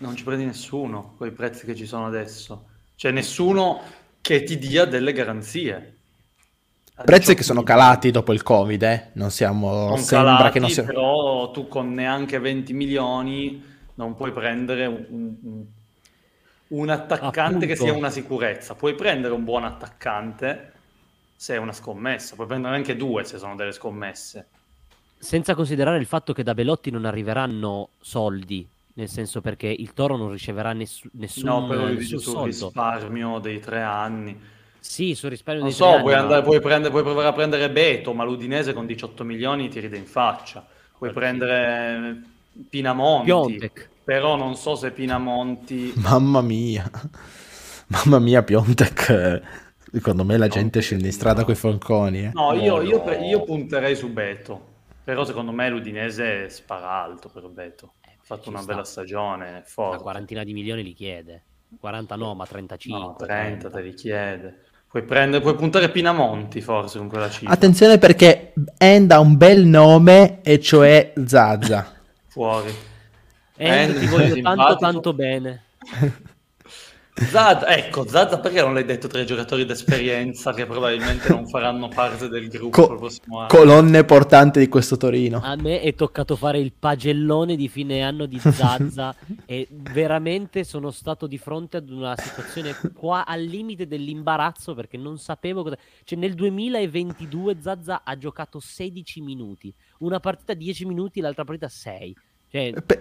[0.03, 2.65] non ci prendi nessuno con i prezzi che ci sono adesso.
[2.95, 3.81] Cioè nessuno
[4.21, 5.97] che ti dia delle garanzie.
[6.95, 9.09] A Prezzi 18 che sono calati dopo il Covid, eh?
[9.13, 9.87] Non siamo...
[9.87, 10.83] Non sembra calati, che non sia...
[10.83, 13.63] però tu con neanche 20 milioni
[13.95, 15.65] non puoi prendere un, un-
[16.67, 17.91] un attaccante che Appunto.
[17.91, 18.75] sia una sicurezza.
[18.75, 20.71] Puoi prendere un buon attaccante
[21.35, 24.47] se è una scommessa, puoi prendere anche due se sono delle scommesse.
[25.17, 30.17] Senza considerare il fatto che da Belotti non arriveranno soldi, nel senso perché il Toro
[30.17, 32.43] non riceverà nessu- nessun, No, però dico nessun sul soldo.
[32.43, 34.39] risparmio dei tre anni.
[34.79, 37.27] Sì, sul risparmio Non dei so, tre puoi, anni, andare, ma- puoi, prendere, puoi provare
[37.29, 40.67] a prendere Beto, ma l'Udinese con 18 milioni ti ride in faccia.
[40.97, 42.21] Puoi Certo, prendere
[42.69, 43.89] Pinamonti, Piontek.
[44.03, 45.93] però non so se Pinamonti...
[46.03, 46.89] Mamma mia.
[47.87, 49.09] Mamma mia, Piontek.
[49.09, 49.41] eh,
[49.91, 52.23] Secondo me la gente scende in strada con i falconi.
[52.25, 52.35] eh.
[52.35, 53.03] No, io, io no.
[53.03, 57.95] pre- io punterei su Beto, però secondo me l'Udinese spara alto per Beto.
[58.23, 58.71] Ha fatto una sta.
[58.71, 60.01] bella stagione, Una forte.
[60.01, 61.43] quarantina di milioni li chiede.
[61.79, 62.99] 40 no, ma 35.
[62.99, 64.61] No, 30 te li chiede.
[64.87, 67.51] Puoi, prendere, puoi puntare Pinamonti forse con quella cifra.
[67.53, 71.91] Attenzione perché End ha un bel nome, e cioè Zazza.
[72.29, 72.71] Fuori.
[73.55, 74.65] Eh, ti voglio simpatico.
[74.65, 75.63] tanto tanto bene.
[77.15, 81.87] Zazza, ecco, Zazza perché non l'hai detto tra i giocatori d'esperienza che probabilmente non faranno
[81.87, 83.47] parte del gruppo Co- il prossimo anno?
[83.49, 85.39] colonne portante di questo Torino.
[85.43, 90.89] A me è toccato fare il pagellone di fine anno di Zazza e veramente sono
[90.89, 95.77] stato di fronte ad una situazione qua al limite dell'imbarazzo perché non sapevo cosa...
[96.03, 102.15] Cioè nel 2022 Zazza ha giocato 16 minuti, una partita 10 minuti, l'altra partita 6.
[102.53, 102.99] Cioè, sa-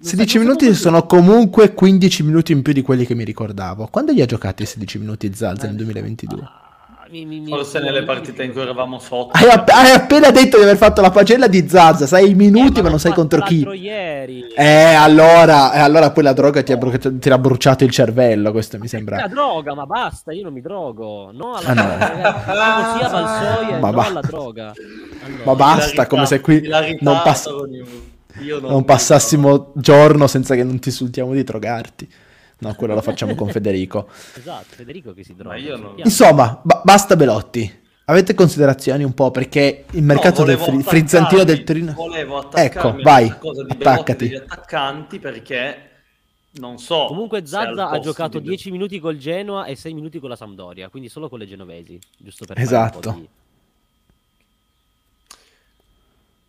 [0.00, 3.88] 16 non minuti sono comunque 15 minuti in più di quelli che mi ricordavo.
[3.90, 6.40] Quando li ha giocati i 16 minuti Zazza nel 2022?
[6.42, 9.32] Ah, mi- mi- Forse mi- nelle mi- partite in cui eravamo sotto.
[9.32, 12.78] Hai, app- hai appena detto di aver fatto la pagella di Zazza, sai i minuti
[12.78, 13.66] Eh, ma non sai contro chi.
[13.68, 14.46] ieri.
[14.56, 18.50] Eh, allora, eh, allora poi la droga ti ha, bru- ti ha bruciato il cervello,
[18.52, 19.26] questo mi La sembra.
[19.28, 21.30] droga, ma basta, io non mi drogo.
[21.34, 21.82] No alla Ah, no.
[21.82, 24.72] droga, sia Valsoia Ma no va- alla droga.
[25.22, 26.66] Allora, Ma basta, come se qui
[27.00, 27.46] non, pass-
[28.40, 32.08] Io non passassimo giorno senza che non ti insultiamo di drogarti.
[32.58, 34.08] No, quello lo facciamo con Federico.
[34.34, 35.56] Esatto, Federico che si droga.
[35.56, 35.94] Ma io non-.
[35.98, 37.78] Insomma, ba- basta Belotti.
[38.06, 41.92] Avete considerazioni un po' perché il mercato del fri- frizzantino del Torino...
[41.92, 44.28] Volevo attaccarmi Ecco, vai, cosa di Belotti attaccati.
[44.28, 45.76] degli attaccanti perché
[46.54, 47.04] non so.
[47.06, 50.88] Comunque Zazza ha giocato di- 10 minuti col Genoa e 6 minuti con la Sampdoria,
[50.88, 53.10] quindi solo con le genovesi, giusto per fare un Esatto.
[53.12, 53.28] po' di-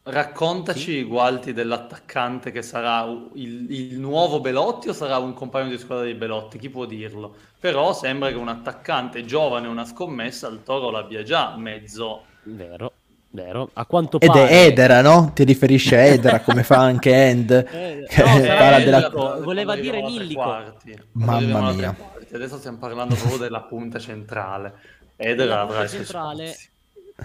[0.03, 5.77] Raccontaci i gualti dell'attaccante che sarà il, il nuovo Belotti o sarà un compagno di
[5.77, 7.35] squadra di Belotti, chi può dirlo?
[7.59, 12.23] Però sembra che un attaccante giovane, una scommessa, il Toro l'abbia già mezzo.
[12.43, 12.93] Vero,
[13.29, 13.69] vero.
[13.73, 14.49] A quanto Ed pare...
[14.49, 15.33] è Edera, no?
[15.35, 17.51] Ti riferisci a Edera come fa anche End?
[17.71, 19.35] Eh, che no, parla Edera, della...
[19.43, 20.63] voleva quando dire Nillico.
[21.11, 21.95] Mamma mia.
[22.33, 24.73] Adesso stiamo parlando proprio della punta centrale.
[25.15, 26.70] Eder Della avrà punta i suoi centrale- spazi.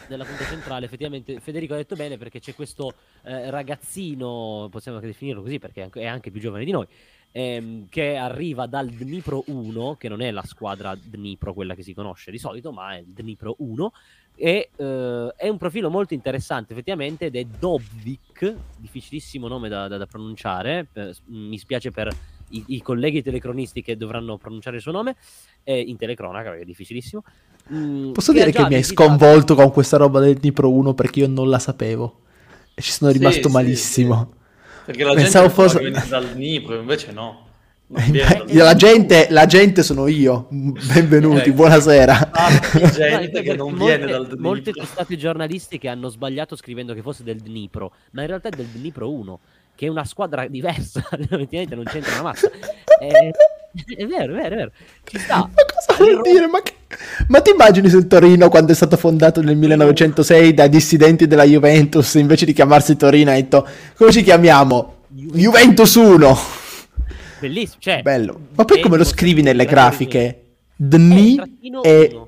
[0.09, 5.11] Della punta centrale, effettivamente Federico ha detto bene perché c'è questo eh, ragazzino, possiamo anche
[5.11, 6.87] definirlo così perché è anche, più giovane di noi,
[7.33, 11.95] ehm, che arriva dal Dnipro 1, che non è la squadra Dnipro, quella che si
[11.95, 13.93] conosce di solito, ma è il Dnipro 1,
[14.37, 19.97] e eh, è un profilo molto interessante effettivamente ed è Dovvik, difficilissimo nome da, da-
[19.97, 22.15] da pronunciare, eh, mi spiace per
[22.51, 25.17] i, i colleghi telecronisti che dovranno pronunciare il suo nome,
[25.65, 27.23] eh, in telecronaca perché è difficilissimo.
[27.73, 31.21] Mm, Posso che dire che mi hai sconvolto con questa roba del Dnipro 1 perché
[31.21, 32.21] io non la sapevo.
[32.75, 34.33] E ci sono Sì, rimasto sì, malissimo.
[34.85, 37.45] Perché la Pensavo gente fosse- dal Dnipro, invece no.
[37.89, 40.49] Eh, la, gente, la gente sono io.
[40.51, 41.53] Benvenuti, Ecco.
[41.55, 42.31] buonasera.
[42.33, 42.51] Ah,
[42.91, 44.43] gente che non molte, viene dal Dnipro.
[44.43, 48.67] molte testate giornalistiche hanno sbagliato scrivendo che fosse del Dnipro, ma in realtà è del
[48.67, 49.39] Dnipro 1,
[49.77, 52.51] che è una squadra diversa, effettivamente non c'entra una massa.
[52.99, 53.07] È,
[53.97, 54.71] è vero, è vero, è vero.
[55.05, 55.37] Ci sta.
[55.37, 56.47] Ma cosa vuol dire?
[56.49, 56.75] Ma, che-
[57.29, 61.45] ma ti immagini se il Torino, quando è stato fondato nel 1906 da dissidenti della
[61.45, 64.95] Juventus, invece di chiamarsi Torino, ha detto come ci chiamiamo?
[65.09, 66.39] Juventus 1.
[67.39, 68.41] Bellissimo, cioè, Bello.
[68.55, 70.41] Ma poi è come lo scrivi nelle grafiche?
[70.75, 72.21] Dni Eh, trattino e...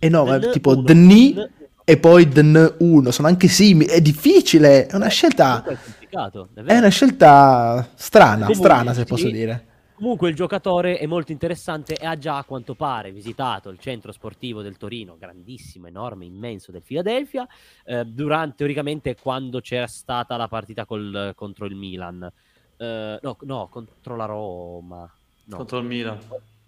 [0.00, 0.74] E no, Dn tipo.
[0.76, 1.50] Dni Dn-
[1.84, 3.08] e poi Dn1.
[3.08, 3.90] Sono anche simili.
[3.90, 4.86] È difficile.
[4.86, 5.64] È una scelta...
[6.08, 9.06] Complicato, è È una scelta strana, Comunque, strana se sì.
[9.06, 9.66] posso dire.
[9.94, 14.12] Comunque il giocatore è molto interessante e ha già a quanto pare visitato il centro
[14.12, 17.44] sportivo del Torino, grandissimo, enorme, immenso del Philadelphia,
[17.84, 22.30] eh, durante teoricamente quando c'era stata la partita col- contro il Milan.
[22.76, 25.12] eh, no, no, contro la Roma.
[25.46, 25.56] No.
[25.56, 26.18] Contro il Milan.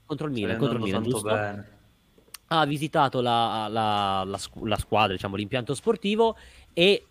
[0.04, 1.28] Contro il Milan, contro il Milan, giusto?
[1.28, 1.68] Bene.
[2.48, 6.36] Ha visitato la, la, la, la squadra, diciamo, l'impianto sportivo
[6.72, 7.04] e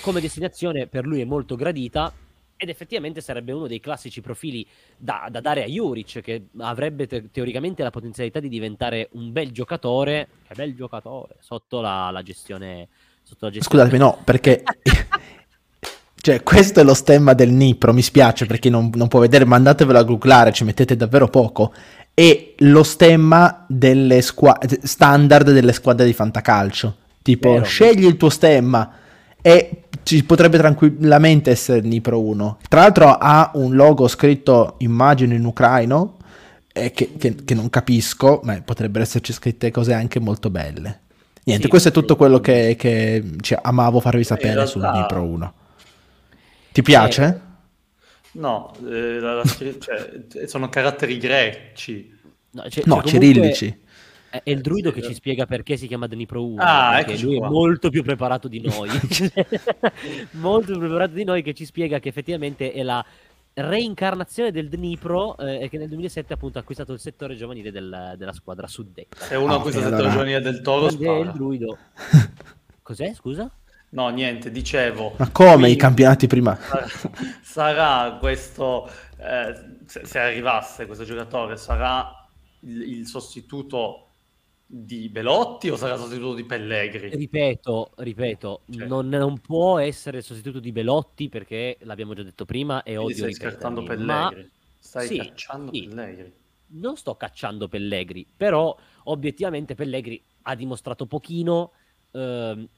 [0.00, 2.12] come destinazione per lui è molto gradita
[2.56, 7.30] ed effettivamente sarebbe uno dei classici profili da, da dare a Juric che avrebbe te-
[7.30, 12.88] teoricamente la potenzialità di diventare un bel giocatore che bel giocatore sotto la, la gestione
[13.22, 14.62] sotto la gestione scusatemi no perché
[16.26, 19.44] cioè questo è lo stemma del Nipro mi spiace per chi non, non può vedere
[19.44, 21.72] mandatevelo a googlare ci mettete davvero poco.
[22.12, 26.96] È lo stemma delle squadre standard delle squadre di fantacalcio.
[27.22, 27.64] Tipo Vero.
[27.64, 28.90] scegli il tuo stemma
[29.46, 32.58] e ci potrebbe tranquillamente essere Nipro 1.
[32.68, 36.16] Tra l'altro ha un logo scritto, immagino, in ucraino,
[36.72, 41.02] eh, che, che, che, non capisco, ma potrebbero esserci scritte cose anche molto belle.
[41.44, 44.70] Niente, sì, questo è tutto quello che, che cioè, amavo farvi sapere realtà...
[44.72, 45.54] sul Nipro 1.
[46.72, 47.22] Ti piace?
[47.24, 52.12] Eh, no, eh, la, la, cioè, sono caratteri greci.
[52.50, 53.84] No, cioè, no cioè, cirillici.
[54.42, 56.62] È il druido che ci spiega perché si chiama Dnipro 1.
[56.62, 57.46] Ah, perché lui qua.
[57.46, 58.88] è molto più preparato di noi.
[60.32, 63.04] molto più preparato di noi che ci spiega che effettivamente è la
[63.58, 68.14] reincarnazione del Dnipro eh, e che nel 2007 appunto ha acquistato il settore giovanile del,
[68.16, 69.24] della squadra suddetta.
[69.24, 70.14] Se uno ah, acquista il settore allora...
[70.14, 71.18] giovanile del Toro, spara.
[71.18, 71.78] il druido.
[72.82, 73.50] Cos'è, scusa?
[73.88, 75.14] No, niente, dicevo.
[75.16, 76.58] Ma come quindi, i campionati prima?
[77.40, 79.54] Sarà questo, eh,
[79.86, 82.28] se, se, arrivasse questo giocatore, sarà
[82.60, 84.05] il, il sostituto
[84.68, 87.10] di Belotti o sarà sostituto di Pellegri?
[87.10, 88.86] Ripeto, ripeto, cioè.
[88.86, 93.34] non, non, può essere sostituto di Belotti perché l'abbiamo già detto prima e odio stai
[93.34, 94.04] scartando Pellegri.
[94.06, 94.32] Ma...
[94.78, 95.86] Stai sì, cacciando sì.
[95.86, 96.32] Pellegri.
[96.68, 101.72] Non sto cacciando Pellegri, però obiettivamente Pellegri ha dimostrato pochino.
[102.10, 102.68] Ehm,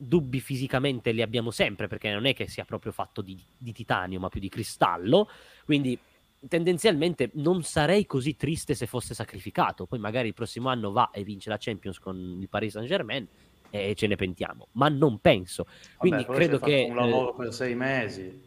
[0.00, 4.20] dubbi fisicamente li abbiamo sempre perché non è che sia proprio fatto di, di titanio
[4.20, 5.28] ma più di cristallo.
[5.64, 5.98] Quindi
[6.46, 9.86] tendenzialmente non sarei così triste se fosse sacrificato.
[9.86, 13.26] Poi magari il prossimo anno va e vince la Champions con il Paris Saint Germain
[13.70, 15.66] e ce ne pentiamo, ma non penso.
[15.96, 16.86] Quindi Vabbè, credo che.
[16.88, 18.46] un lavoro per sei mesi.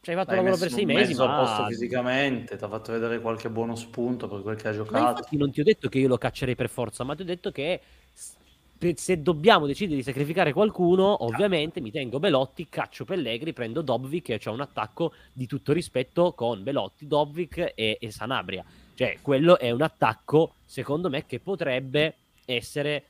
[0.00, 1.14] Ci hai fatto un lavoro per sei mesi.
[1.14, 1.24] Ma...
[1.24, 5.26] a posto fisicamente, ti ha fatto vedere qualche buono spunto per quel che ha giocato.
[5.32, 7.80] non ti ho detto che io lo caccerei per forza, ma ti ho detto che
[8.94, 14.40] se dobbiamo decidere di sacrificare qualcuno, ovviamente mi tengo Belotti, caccio Pellegri, prendo Dobvik e
[14.44, 18.64] ho un attacco di tutto rispetto con Belotti, Dobvik e, e Sanabria.
[18.94, 23.06] Cioè, quello è un attacco, secondo me, che potrebbe essere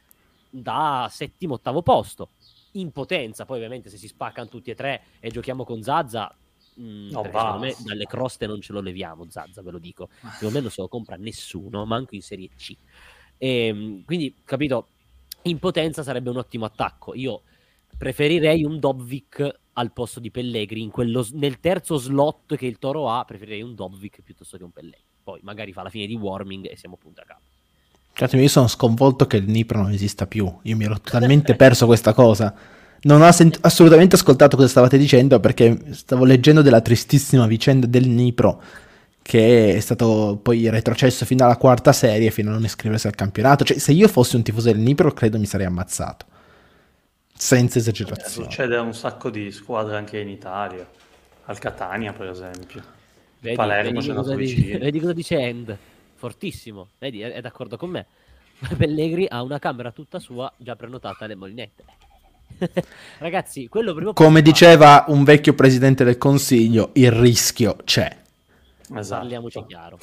[0.51, 2.31] da settimo, ottavo posto.
[2.73, 6.35] In potenza, poi ovviamente se si spaccano tutti e tre e giochiamo con Zazza,
[6.81, 10.09] mm, no, secondo me dalle croste non ce lo leviamo Zazza, ve lo dico.
[10.33, 12.77] Secondo me non se lo compra nessuno, manco in Serie C.
[13.37, 14.89] E, ehm, quindi, capito,
[15.49, 17.15] in potenza sarebbe un ottimo attacco.
[17.15, 17.43] Io
[17.97, 23.25] preferirei un Dobvik al posto di Pellegri quello, nel terzo slot che il Toro ha
[23.25, 26.77] preferirei un Dobvik piuttosto che un Pellegri poi magari fa la fine di warming e
[26.79, 27.43] siamo punto a capo.
[28.15, 30.51] Cazzo, io sono sconvolto che il Nipro non esista più.
[30.63, 32.55] Io mi ero totalmente perso questa cosa.
[33.03, 38.09] Non ho sent- assolutamente ascoltato cosa stavate dicendo perché stavo leggendo della tristissima vicenda del
[38.09, 38.63] Nipro
[39.29, 43.63] che è stato poi retrocesso fino alla quarta serie, fino a non iscriversi al campionato.
[43.63, 46.25] Cioè, se io fossi un tifoso del Nipro, credo mi sarei ammazzato.
[47.35, 48.47] Senza esagerazione.
[48.47, 50.89] Eh, succede un sacco di squadre anche in Italia.
[51.45, 52.83] Al Catania, per esempio.
[53.41, 55.77] Vedi, Palermo vedi, cosa, dice, vedi cosa dice End.
[56.15, 56.89] Fortissimo.
[56.99, 58.07] Vedi, è, è d'accordo con me.
[58.79, 61.85] Pellegri ha una camera tutta sua già prenotata alle molinette.
[63.19, 68.25] Ragazzi, quello prima Come diceva un vecchio presidente del consiglio, il rischio c'è.
[68.95, 69.21] Esatto.
[69.21, 69.99] Parliamoci chiaro.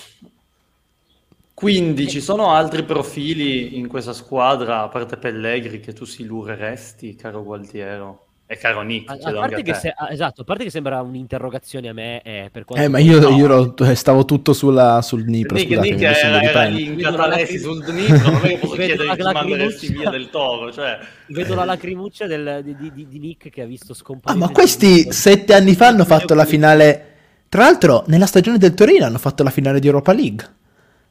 [1.53, 7.15] Quindi ci sono altri profili in questa squadra, a parte Pellegri, che tu si illuderesti,
[7.15, 8.25] caro Gualtiero?
[8.47, 11.93] E caro Nick, a, a parte che se, esatto, a parte che sembra un'interrogazione a
[11.93, 13.29] me eh, per Eh, ma io, no.
[13.29, 17.57] io ero, stavo tutto sulla, sul Dnipro, Nick, scusate, Nick era, era lì in catalesi
[17.57, 20.99] sul Dnipro, non è che posso chiedere la, manderesti via del toro, cioè...
[21.27, 24.43] Vedo la lacrimuccia del, di, di, di, Nick che ha visto scomparire...
[24.43, 27.14] Ah, ma questi sette anni fa hanno fatto la finale
[27.56, 30.45] tra l'altro, nella stagione del Torino hanno fatto la finale di Europa League.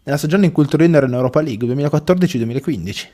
[0.02, 3.06] Nella stagione in cui il Torino era in Europa League, 2014-2015.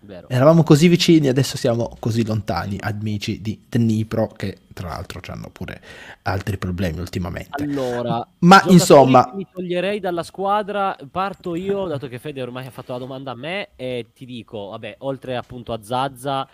[0.00, 0.28] Vero.
[0.28, 5.80] Eravamo così vicini, adesso siamo così lontani, amici di Dnipro, che tra l'altro hanno pure
[6.22, 7.62] altri problemi ultimamente.
[7.62, 10.94] Allora, ma insomma, mi toglierei dalla squadra.
[11.10, 14.68] Parto io, dato che Fede ormai ha fatto la domanda a me, e ti dico,
[14.68, 16.46] vabbè, oltre appunto a Zazza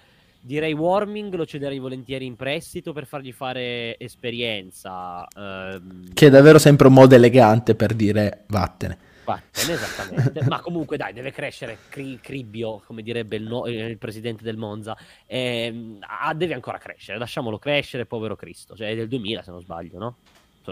[0.46, 5.26] Direi Warming lo cederei volentieri in prestito per fargli fare esperienza.
[5.34, 6.12] Ehm...
[6.12, 8.98] Che è davvero sempre un modo elegante per dire vattene.
[9.24, 10.44] Vattene, esattamente.
[10.46, 14.94] Ma comunque dai, deve crescere cri- Cribbio, come direbbe il, no- il presidente del Monza.
[15.24, 18.76] Ehm, ah, deve ancora crescere, lasciamolo crescere, povero Cristo.
[18.76, 20.16] Cioè è del 2000 se non sbaglio, no?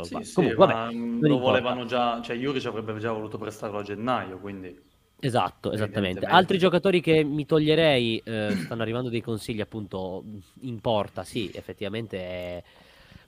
[0.03, 0.93] Sì, sì, Comunque, vabbè,
[1.27, 4.91] lo volevano già, cioè Juric avrebbe già voluto prestarlo a gennaio, quindi...
[5.25, 6.27] Esatto, esattamente.
[6.27, 10.25] Altri giocatori che mi toglierei, eh, stanno arrivando dei consigli appunto
[10.63, 12.63] in porta, sì, effettivamente è...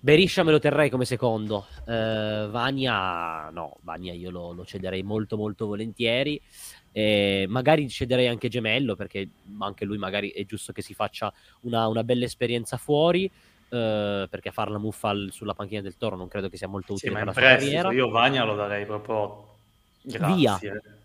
[0.01, 5.39] Beriscia me lo terrei come secondo, uh, Vania no, Vania io lo, lo cederei molto
[5.39, 6.39] molto volentieri,
[6.93, 9.27] eh, magari cederei anche Gemello perché
[9.61, 14.51] anche lui magari è giusto che si faccia una, una bella esperienza fuori, uh, perché
[14.51, 17.27] far la muffa sulla panchina del Toro non credo che sia molto utile sì, per
[17.27, 17.93] la carriera.
[17.93, 19.55] Io Vania lo darei proprio
[20.03, 20.35] grazie.
[20.35, 20.59] via.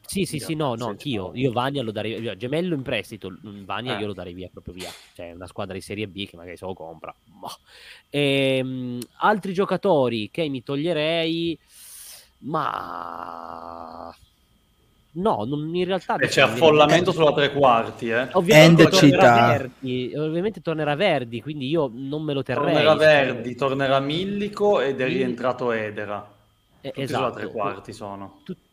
[0.10, 1.30] Sì, sì, sì, no, no, anch'io.
[1.36, 2.36] Io Vania lo darei via.
[2.36, 4.02] Gemello in prestito, Vania eh.
[4.02, 4.90] io lo darei via proprio via.
[5.14, 7.14] Cioè, una squadra di Serie B che magari se lo compra.
[7.26, 7.52] Boh.
[8.10, 11.60] E, um, altri giocatori che mi toglierei,
[12.40, 14.12] ma...
[15.12, 16.16] No, non, in realtà...
[16.16, 18.30] E c'è affollamento sulla tre quarti, eh.
[18.32, 22.74] Ovviamente tornerà, Verdi, ovviamente tornerà Verdi, quindi io non me lo terrei.
[22.74, 26.28] Tornerà Verdi, tornerà Millico ed è rientrato Edera.
[26.82, 27.24] Eh, Tutti esatto.
[27.24, 28.40] sulla tre quarti sono.
[28.44, 28.69] Tutti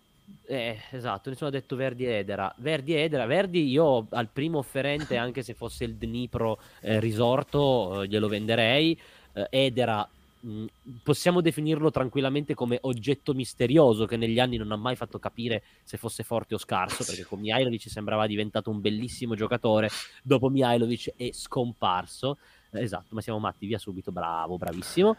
[0.47, 2.53] eh, esatto, nessuno ha detto Verdi e Edera.
[2.59, 8.03] Verdi e Edera, Verdi io al primo offerente, anche se fosse il Dnipro eh, risorto,
[8.03, 8.99] eh, glielo venderei.
[9.33, 10.09] Eh, Edera
[10.41, 10.67] mh, mm,
[11.03, 15.97] possiamo definirlo tranquillamente come oggetto misterioso che negli anni non ha mai fatto capire se
[15.97, 19.91] fosse forte o scarso, perché con Mihailovic sembrava diventato un bellissimo giocatore,
[20.23, 22.39] dopo Mihailovic è scomparso.
[22.73, 25.17] Esatto, ma siamo matti, via subito, bravo, bravissimo.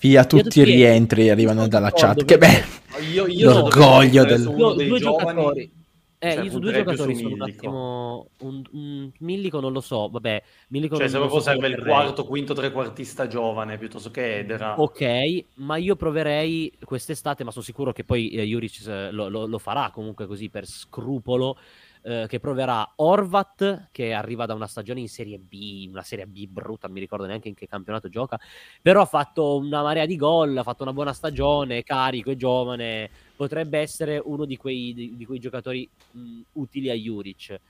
[0.00, 2.66] Via tutti, tutti i rientri arrivano dalla chat, che bello.
[3.12, 4.42] Io, io l'orgoglio del...
[4.56, 5.84] Io, due giocatori.
[6.18, 8.28] Eh, cioè, io su due giocatori su sono un attimo.
[8.40, 10.42] Un, un, Millico non lo so, vabbè.
[10.68, 14.80] Millico cioè, se proprio so serve il quarto, quinto, trequartista giovane piuttosto che Edera.
[14.80, 19.46] Ok, ma io proverei quest'estate, ma sono sicuro che poi eh, Juric eh, lo, lo,
[19.46, 21.58] lo, farà comunque così per scrupolo
[22.06, 26.46] eh, che proverà Orvat, che arriva da una stagione in Serie B, una Serie B
[26.46, 28.38] brutta, non mi ricordo neanche in che campionato gioca,
[28.80, 33.10] però ha fatto una marea di gol, ha fatto una buona stagione, carico e giovane,
[33.34, 37.60] potrebbe essere uno di quei, di, di quei giocatori mh, utili a Juric.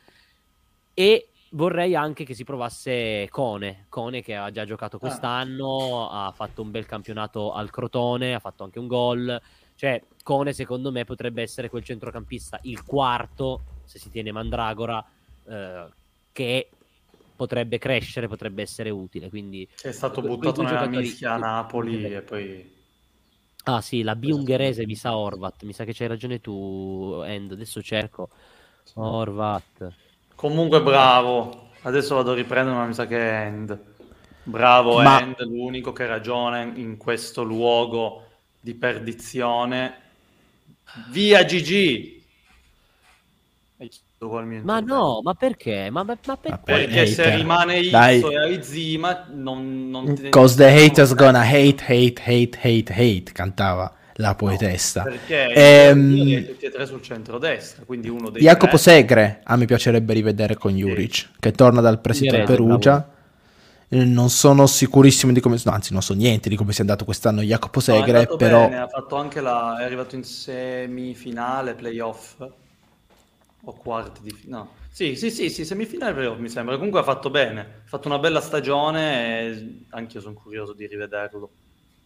[0.92, 4.98] E vorrei anche che si provasse Cone, Cone che ha già giocato ah.
[4.98, 6.26] quest'anno, ah.
[6.26, 9.40] ha fatto un bel campionato al Crotone, ha fatto anche un gol.
[9.76, 15.04] Cioè, Cone secondo me potrebbe essere quel centrocampista, il quarto se si tiene Mandragora,
[15.48, 15.86] eh,
[16.32, 16.68] che
[17.36, 19.28] potrebbe crescere, potrebbe essere utile.
[19.28, 22.74] Quindi, è stato buttato nella mischia a Napoli e poi...
[23.68, 27.50] Ah sì, la B ungherese mi sa Orvat, mi sa che c'hai ragione tu, End,
[27.50, 28.28] adesso cerco
[28.94, 29.92] Orvat.
[30.36, 33.78] Comunque bravo, adesso vado a riprendere ma mi sa che è End.
[34.44, 35.20] Bravo ma...
[35.20, 38.24] End, l'unico che ragione in questo luogo
[38.60, 40.00] di perdizione.
[41.10, 42.22] Via GG!
[44.62, 45.90] Ma no, ma perché?
[45.90, 46.60] Ma, ma, ma perché?
[46.64, 48.20] perché se rimane Izzo Dai.
[48.22, 50.30] e Aizima non, non te...
[50.30, 55.02] Cause the haters gonna hate, hate, hate, hate, hate, cantava la poetessa.
[55.02, 56.46] No, perché ehm...
[56.46, 58.78] tutti e tre sul centro-destra, quindi uno dei Jacopo tre...
[58.78, 61.26] Segre, a me piacerebbe rivedere con Juric, sì.
[61.38, 63.10] che torna dal prestito Perugia.
[63.88, 67.04] Eh, non sono sicurissimo di come, no, anzi non so niente di come sia andato
[67.04, 68.68] quest'anno Jacopo Segre, no, però...
[68.68, 69.78] Bene, ha fatto anche la...
[69.78, 72.36] è arrivato in semifinale, playoff
[73.68, 74.74] o quarti di no.
[74.90, 76.76] Sì, sì, sì, sì, semifinale playoff mi sembra.
[76.76, 80.86] Comunque ha fatto bene, ha fatto una bella stagione e anche io sono curioso di
[80.86, 81.50] rivederlo.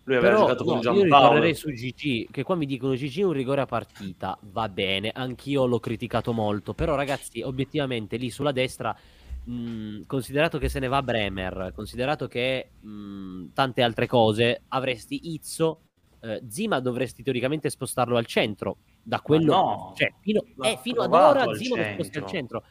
[0.04, 1.04] Lui aveva Però, giocato no, con Giampaolo.
[1.04, 5.10] Io ritornerei su GG, che qua mi dicono GG un rigore a partita, va bene,
[5.14, 8.96] anch'io l'ho criticato molto, però ragazzi, obiettivamente lì sulla destra
[9.44, 15.82] mh, considerato che se ne va Bremer, considerato che mh, tante altre cose, avresti Izzo,
[16.22, 19.52] eh, Zima dovresti teoricamente spostarlo al centro, da quello...
[19.52, 22.64] No, cioè, fino, eh, fino ad ora Zimo lo sposta al centro.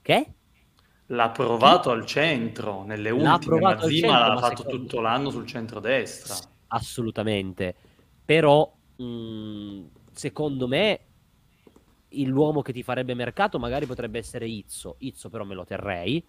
[0.00, 0.34] Che?
[1.06, 6.34] L'ha provato al centro, nelle l'ha ultime, ma Zima l'ha fatto tutto l'anno sul centro-destra.
[6.68, 7.74] Assolutamente.
[8.24, 11.00] Però, mh, secondo me,
[12.08, 14.96] l'uomo che ti farebbe mercato magari potrebbe essere Izzo.
[14.98, 16.24] Izzo però me lo terrei.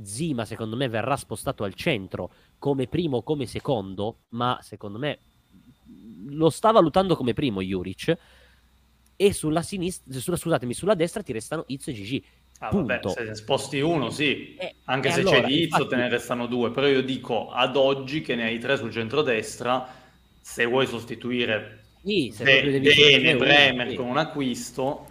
[0.00, 5.18] Zima, secondo me, verrà spostato al centro come primo o come secondo, ma secondo me
[6.28, 8.16] lo sta valutando come primo Juric
[9.20, 12.24] e sulla sinistra, sulla, scusatemi, sulla destra ti restano Izzo e Gigi.
[12.60, 15.88] Ah, vabbè, se sposti uno, sì, eh, anche se allora, c'è di Izzo infatti...
[15.88, 19.88] te ne restano due, però io dico ad oggi che ne hai tre sul centro-destra,
[20.40, 23.96] se vuoi sostituire sì, se De- Dene, Bremer sì.
[23.96, 25.06] con un acquisto...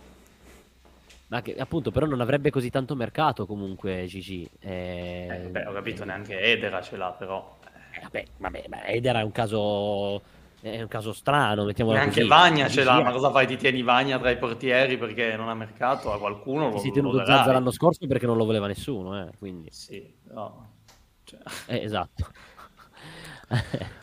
[1.28, 4.47] Ma che appunto, però non avrebbe così tanto mercato comunque Gigi.
[4.62, 5.28] Eh...
[5.30, 7.58] Eh, beh, ho capito, neanche Edera ce l'ha, però...
[7.91, 10.22] Eh, vabbè, vabbè, Edera è un caso
[10.62, 12.28] è un caso strano, mettiamola Anche così.
[12.28, 13.45] Vagna ce l'ha, ma cosa fai?
[13.45, 16.70] Ti tieni Vagna tra i portieri perché non ha mercato a qualcuno?
[16.70, 19.70] Lo, si è tenuto Zazza l'anno scorso perché non lo voleva nessuno, eh, quindi.
[19.72, 20.70] Sì, no.
[21.24, 21.39] Cioè...
[21.68, 22.28] Eh, esatto.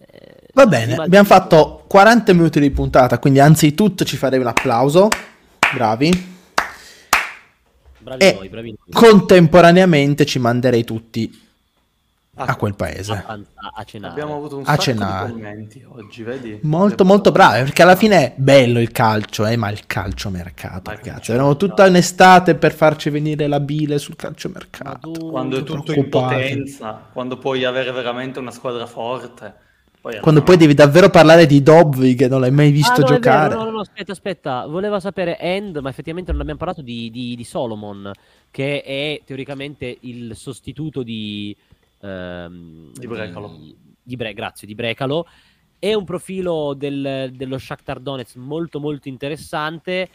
[0.00, 5.08] Eh, Va bene, abbiamo fatto 40 minuti di puntata, quindi anzitutto ci farei un applauso.
[5.74, 6.36] Bravi.
[7.98, 8.92] Bravi e noi, bravi noi.
[8.92, 11.47] contemporaneamente ci manderei tutti
[12.46, 13.12] a quel paese.
[13.26, 13.38] A,
[13.74, 14.12] a cenare.
[14.12, 15.26] Abbiamo avuto un A sacco cenare.
[15.26, 16.58] di commenti oggi, vedi?
[16.62, 20.96] Molto molto bravi, perché alla fine è bello il calcio, eh, ma il calciomercato, Ma
[20.96, 21.30] ragazzi.
[21.30, 25.10] Avevamo tutta un'estate per farci venire la bile sul calciomercato.
[25.10, 29.66] Tu- Quando è Tutto in potenza, quando puoi avere veramente una squadra forte.
[30.00, 33.06] Poi Quando poi devi davvero parlare di Dobby che non l'hai mai visto Ah, no,
[33.06, 33.48] giocare.
[33.48, 34.66] vero, no, no, no, aspetta, aspetta.
[34.66, 38.12] Voleva sapere End, ma effettivamente non abbiamo parlato di, di- di Solomon,
[38.50, 41.54] che è teoricamente il sostituto di...
[42.00, 43.48] ehm, Di Brecalo.
[43.48, 45.26] Di, di Bre- grazie, di Brecalo.
[45.78, 50.08] È un profilo del- dello Shakhtar Donetsk molto molto interessante.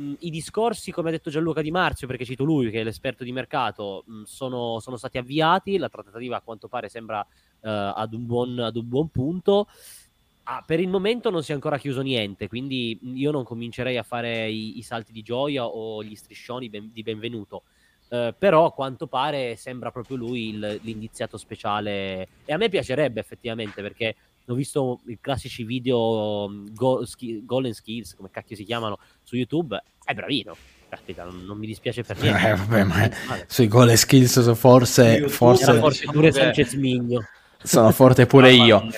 [0.00, 3.24] Mm, I discorsi, come ha detto Gianluca Di Marzio, perché cito lui che è l'esperto
[3.24, 5.78] di mercato, mm, sono, sono stati avviati.
[5.78, 7.24] La trattativa a quanto pare sembra
[7.60, 9.68] eh, ad, un buon, ad un buon punto.
[10.48, 14.04] Ah, per il momento non si è ancora chiuso niente, quindi io non comincerei a
[14.04, 17.64] fare i, i salti di gioia o gli striscioni ben- di benvenuto.
[18.08, 23.18] Eh, però a quanto pare sembra proprio lui il- l'indiziato speciale e a me piacerebbe
[23.18, 24.14] effettivamente perché
[24.48, 29.34] ho visto i classici video um, go, ski- Golden Skills, come cacchio si chiamano, su
[29.34, 30.56] YouTube, è bravino.
[30.88, 32.48] Caspita, non, non mi dispiace per niente.
[32.50, 33.10] Eh, vabbè, ma
[33.48, 36.30] sui gol e skills so- forse, forse forse pure.
[36.30, 37.26] Sanchez Migno.
[37.60, 38.88] sono forte pure Mamma io.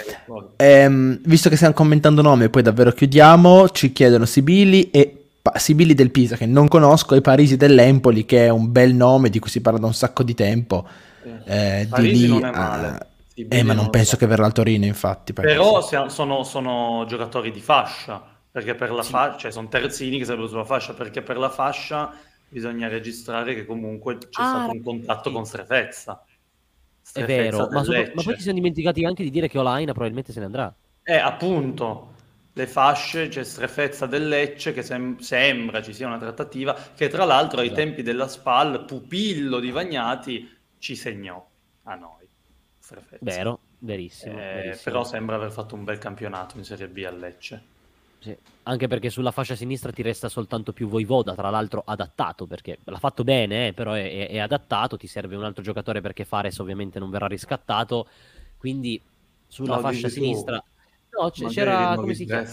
[0.56, 5.17] Ehm, visto che stiamo commentando nomi e poi davvero chiudiamo, ci chiedono Sibili e
[5.57, 9.39] Sibili del Pisa che non conosco e Parisi dell'Empoli che è un bel nome di
[9.39, 10.86] cui si parla da un sacco di tempo.
[11.45, 13.07] Eh, di Parisi lì non è male.
[13.34, 14.16] Sì, Eh, ma non penso so.
[14.16, 15.32] che verrà al Torino, infatti.
[15.32, 15.55] Parisi.
[15.55, 20.49] Però sono, sono giocatori di fascia, perché per la fascia, cioè sono terzini che sarebbero
[20.49, 22.12] sulla fascia, perché per la fascia
[22.49, 25.34] bisogna registrare che comunque c'è Ah, stato un contatto sì.
[25.34, 26.22] con Strefezza.
[27.12, 29.59] È Strefezza vero, del ma, sopra- ma poi ci siamo dimenticati anche di dire che
[29.59, 30.74] Olaina probabilmente se ne andrà.
[31.03, 32.14] Eh, appunto,
[32.59, 37.24] le fasce, c'è Strefezza del Lecce, che sem- sembra ci sia una trattativa, che tra
[37.24, 37.80] l'altro ai Esatto.
[37.80, 40.48] tempi della SPAL, pupillo di Vagnati,
[40.78, 41.48] ci segnò
[41.84, 42.28] a noi.
[42.78, 43.22] Strefezza.
[43.24, 44.34] Vero, verissimo.
[44.40, 44.80] Eh, verissimo.
[44.82, 47.68] però sembra aver fatto un bel campionato in Serie B a Lecce.
[48.20, 52.80] Sì, Anche perché sulla fascia sinistra ti resta soltanto più Voivoda, tra l'altro adattato, perché
[52.84, 56.59] l'ha fatto bene, eh, però è, è- adattato, ti serve un altro giocatore perché Fares
[56.59, 58.09] ovviamente non verrà riscattato,
[58.56, 59.00] quindi
[59.46, 60.52] sulla No, fascia dici tu.
[61.20, 62.46] No, c- c'era, come il si chiama?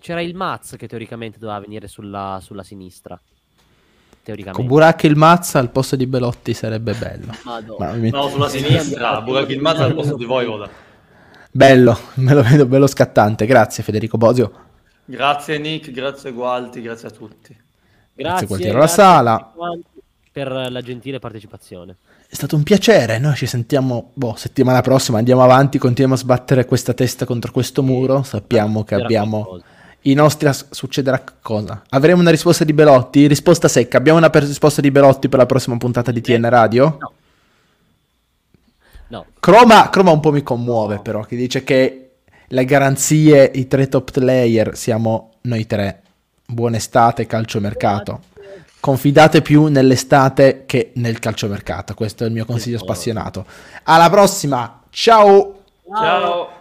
[0.00, 3.18] c'era il Maz che teoricamente doveva venire sulla, sulla sinistra.
[4.22, 4.60] Teoricamente.
[4.60, 7.32] Con Burak il Mazza al posto di Belotti sarebbe bello.
[7.44, 7.94] Madonna.
[7.94, 10.68] Ma No, sulla sinistra, Burak Yilmaz al posto di Voivoda.
[11.50, 13.46] Bello, me lo vedo bello scattante.
[13.46, 14.66] Grazie Federico Bosio.
[15.04, 17.54] Grazie Nick, grazie Gualti, grazie a tutti.
[17.54, 19.34] Grazie, Grazie, Gualtiero alla sala.
[19.34, 19.88] a tutti quanti
[20.30, 21.96] per la gentile partecipazione.
[22.30, 23.18] È stato un piacere.
[23.18, 25.16] Noi ci sentiamo boh, settimana prossima.
[25.18, 28.22] Andiamo avanti, continuiamo a sbattere questa testa contro questo muro.
[28.22, 29.64] Sappiamo che abbiamo qualcosa.
[30.02, 30.46] i nostri.
[30.48, 31.82] as- succederà cosa?
[31.88, 33.26] Avremo una risposta di Belotti?
[33.26, 33.96] Risposta secca.
[33.96, 36.96] Abbiamo una per- risposta di Belotti per la prossima puntata di TN Radio?
[37.00, 37.12] No.
[39.10, 42.10] No, Croma, Croma un po' mi commuove, però, che dice che
[42.46, 46.02] le garanzie, i tre top player, siamo noi tre.
[46.44, 48.20] Buona estate, calciomercato.
[48.80, 51.94] Confidate più nell'estate che nel calciomercato.
[51.94, 52.92] Questo è il mio consiglio cosa.
[52.92, 53.44] spassionato.
[53.84, 55.62] Alla prossima, ciao!
[55.92, 56.57] Ciao.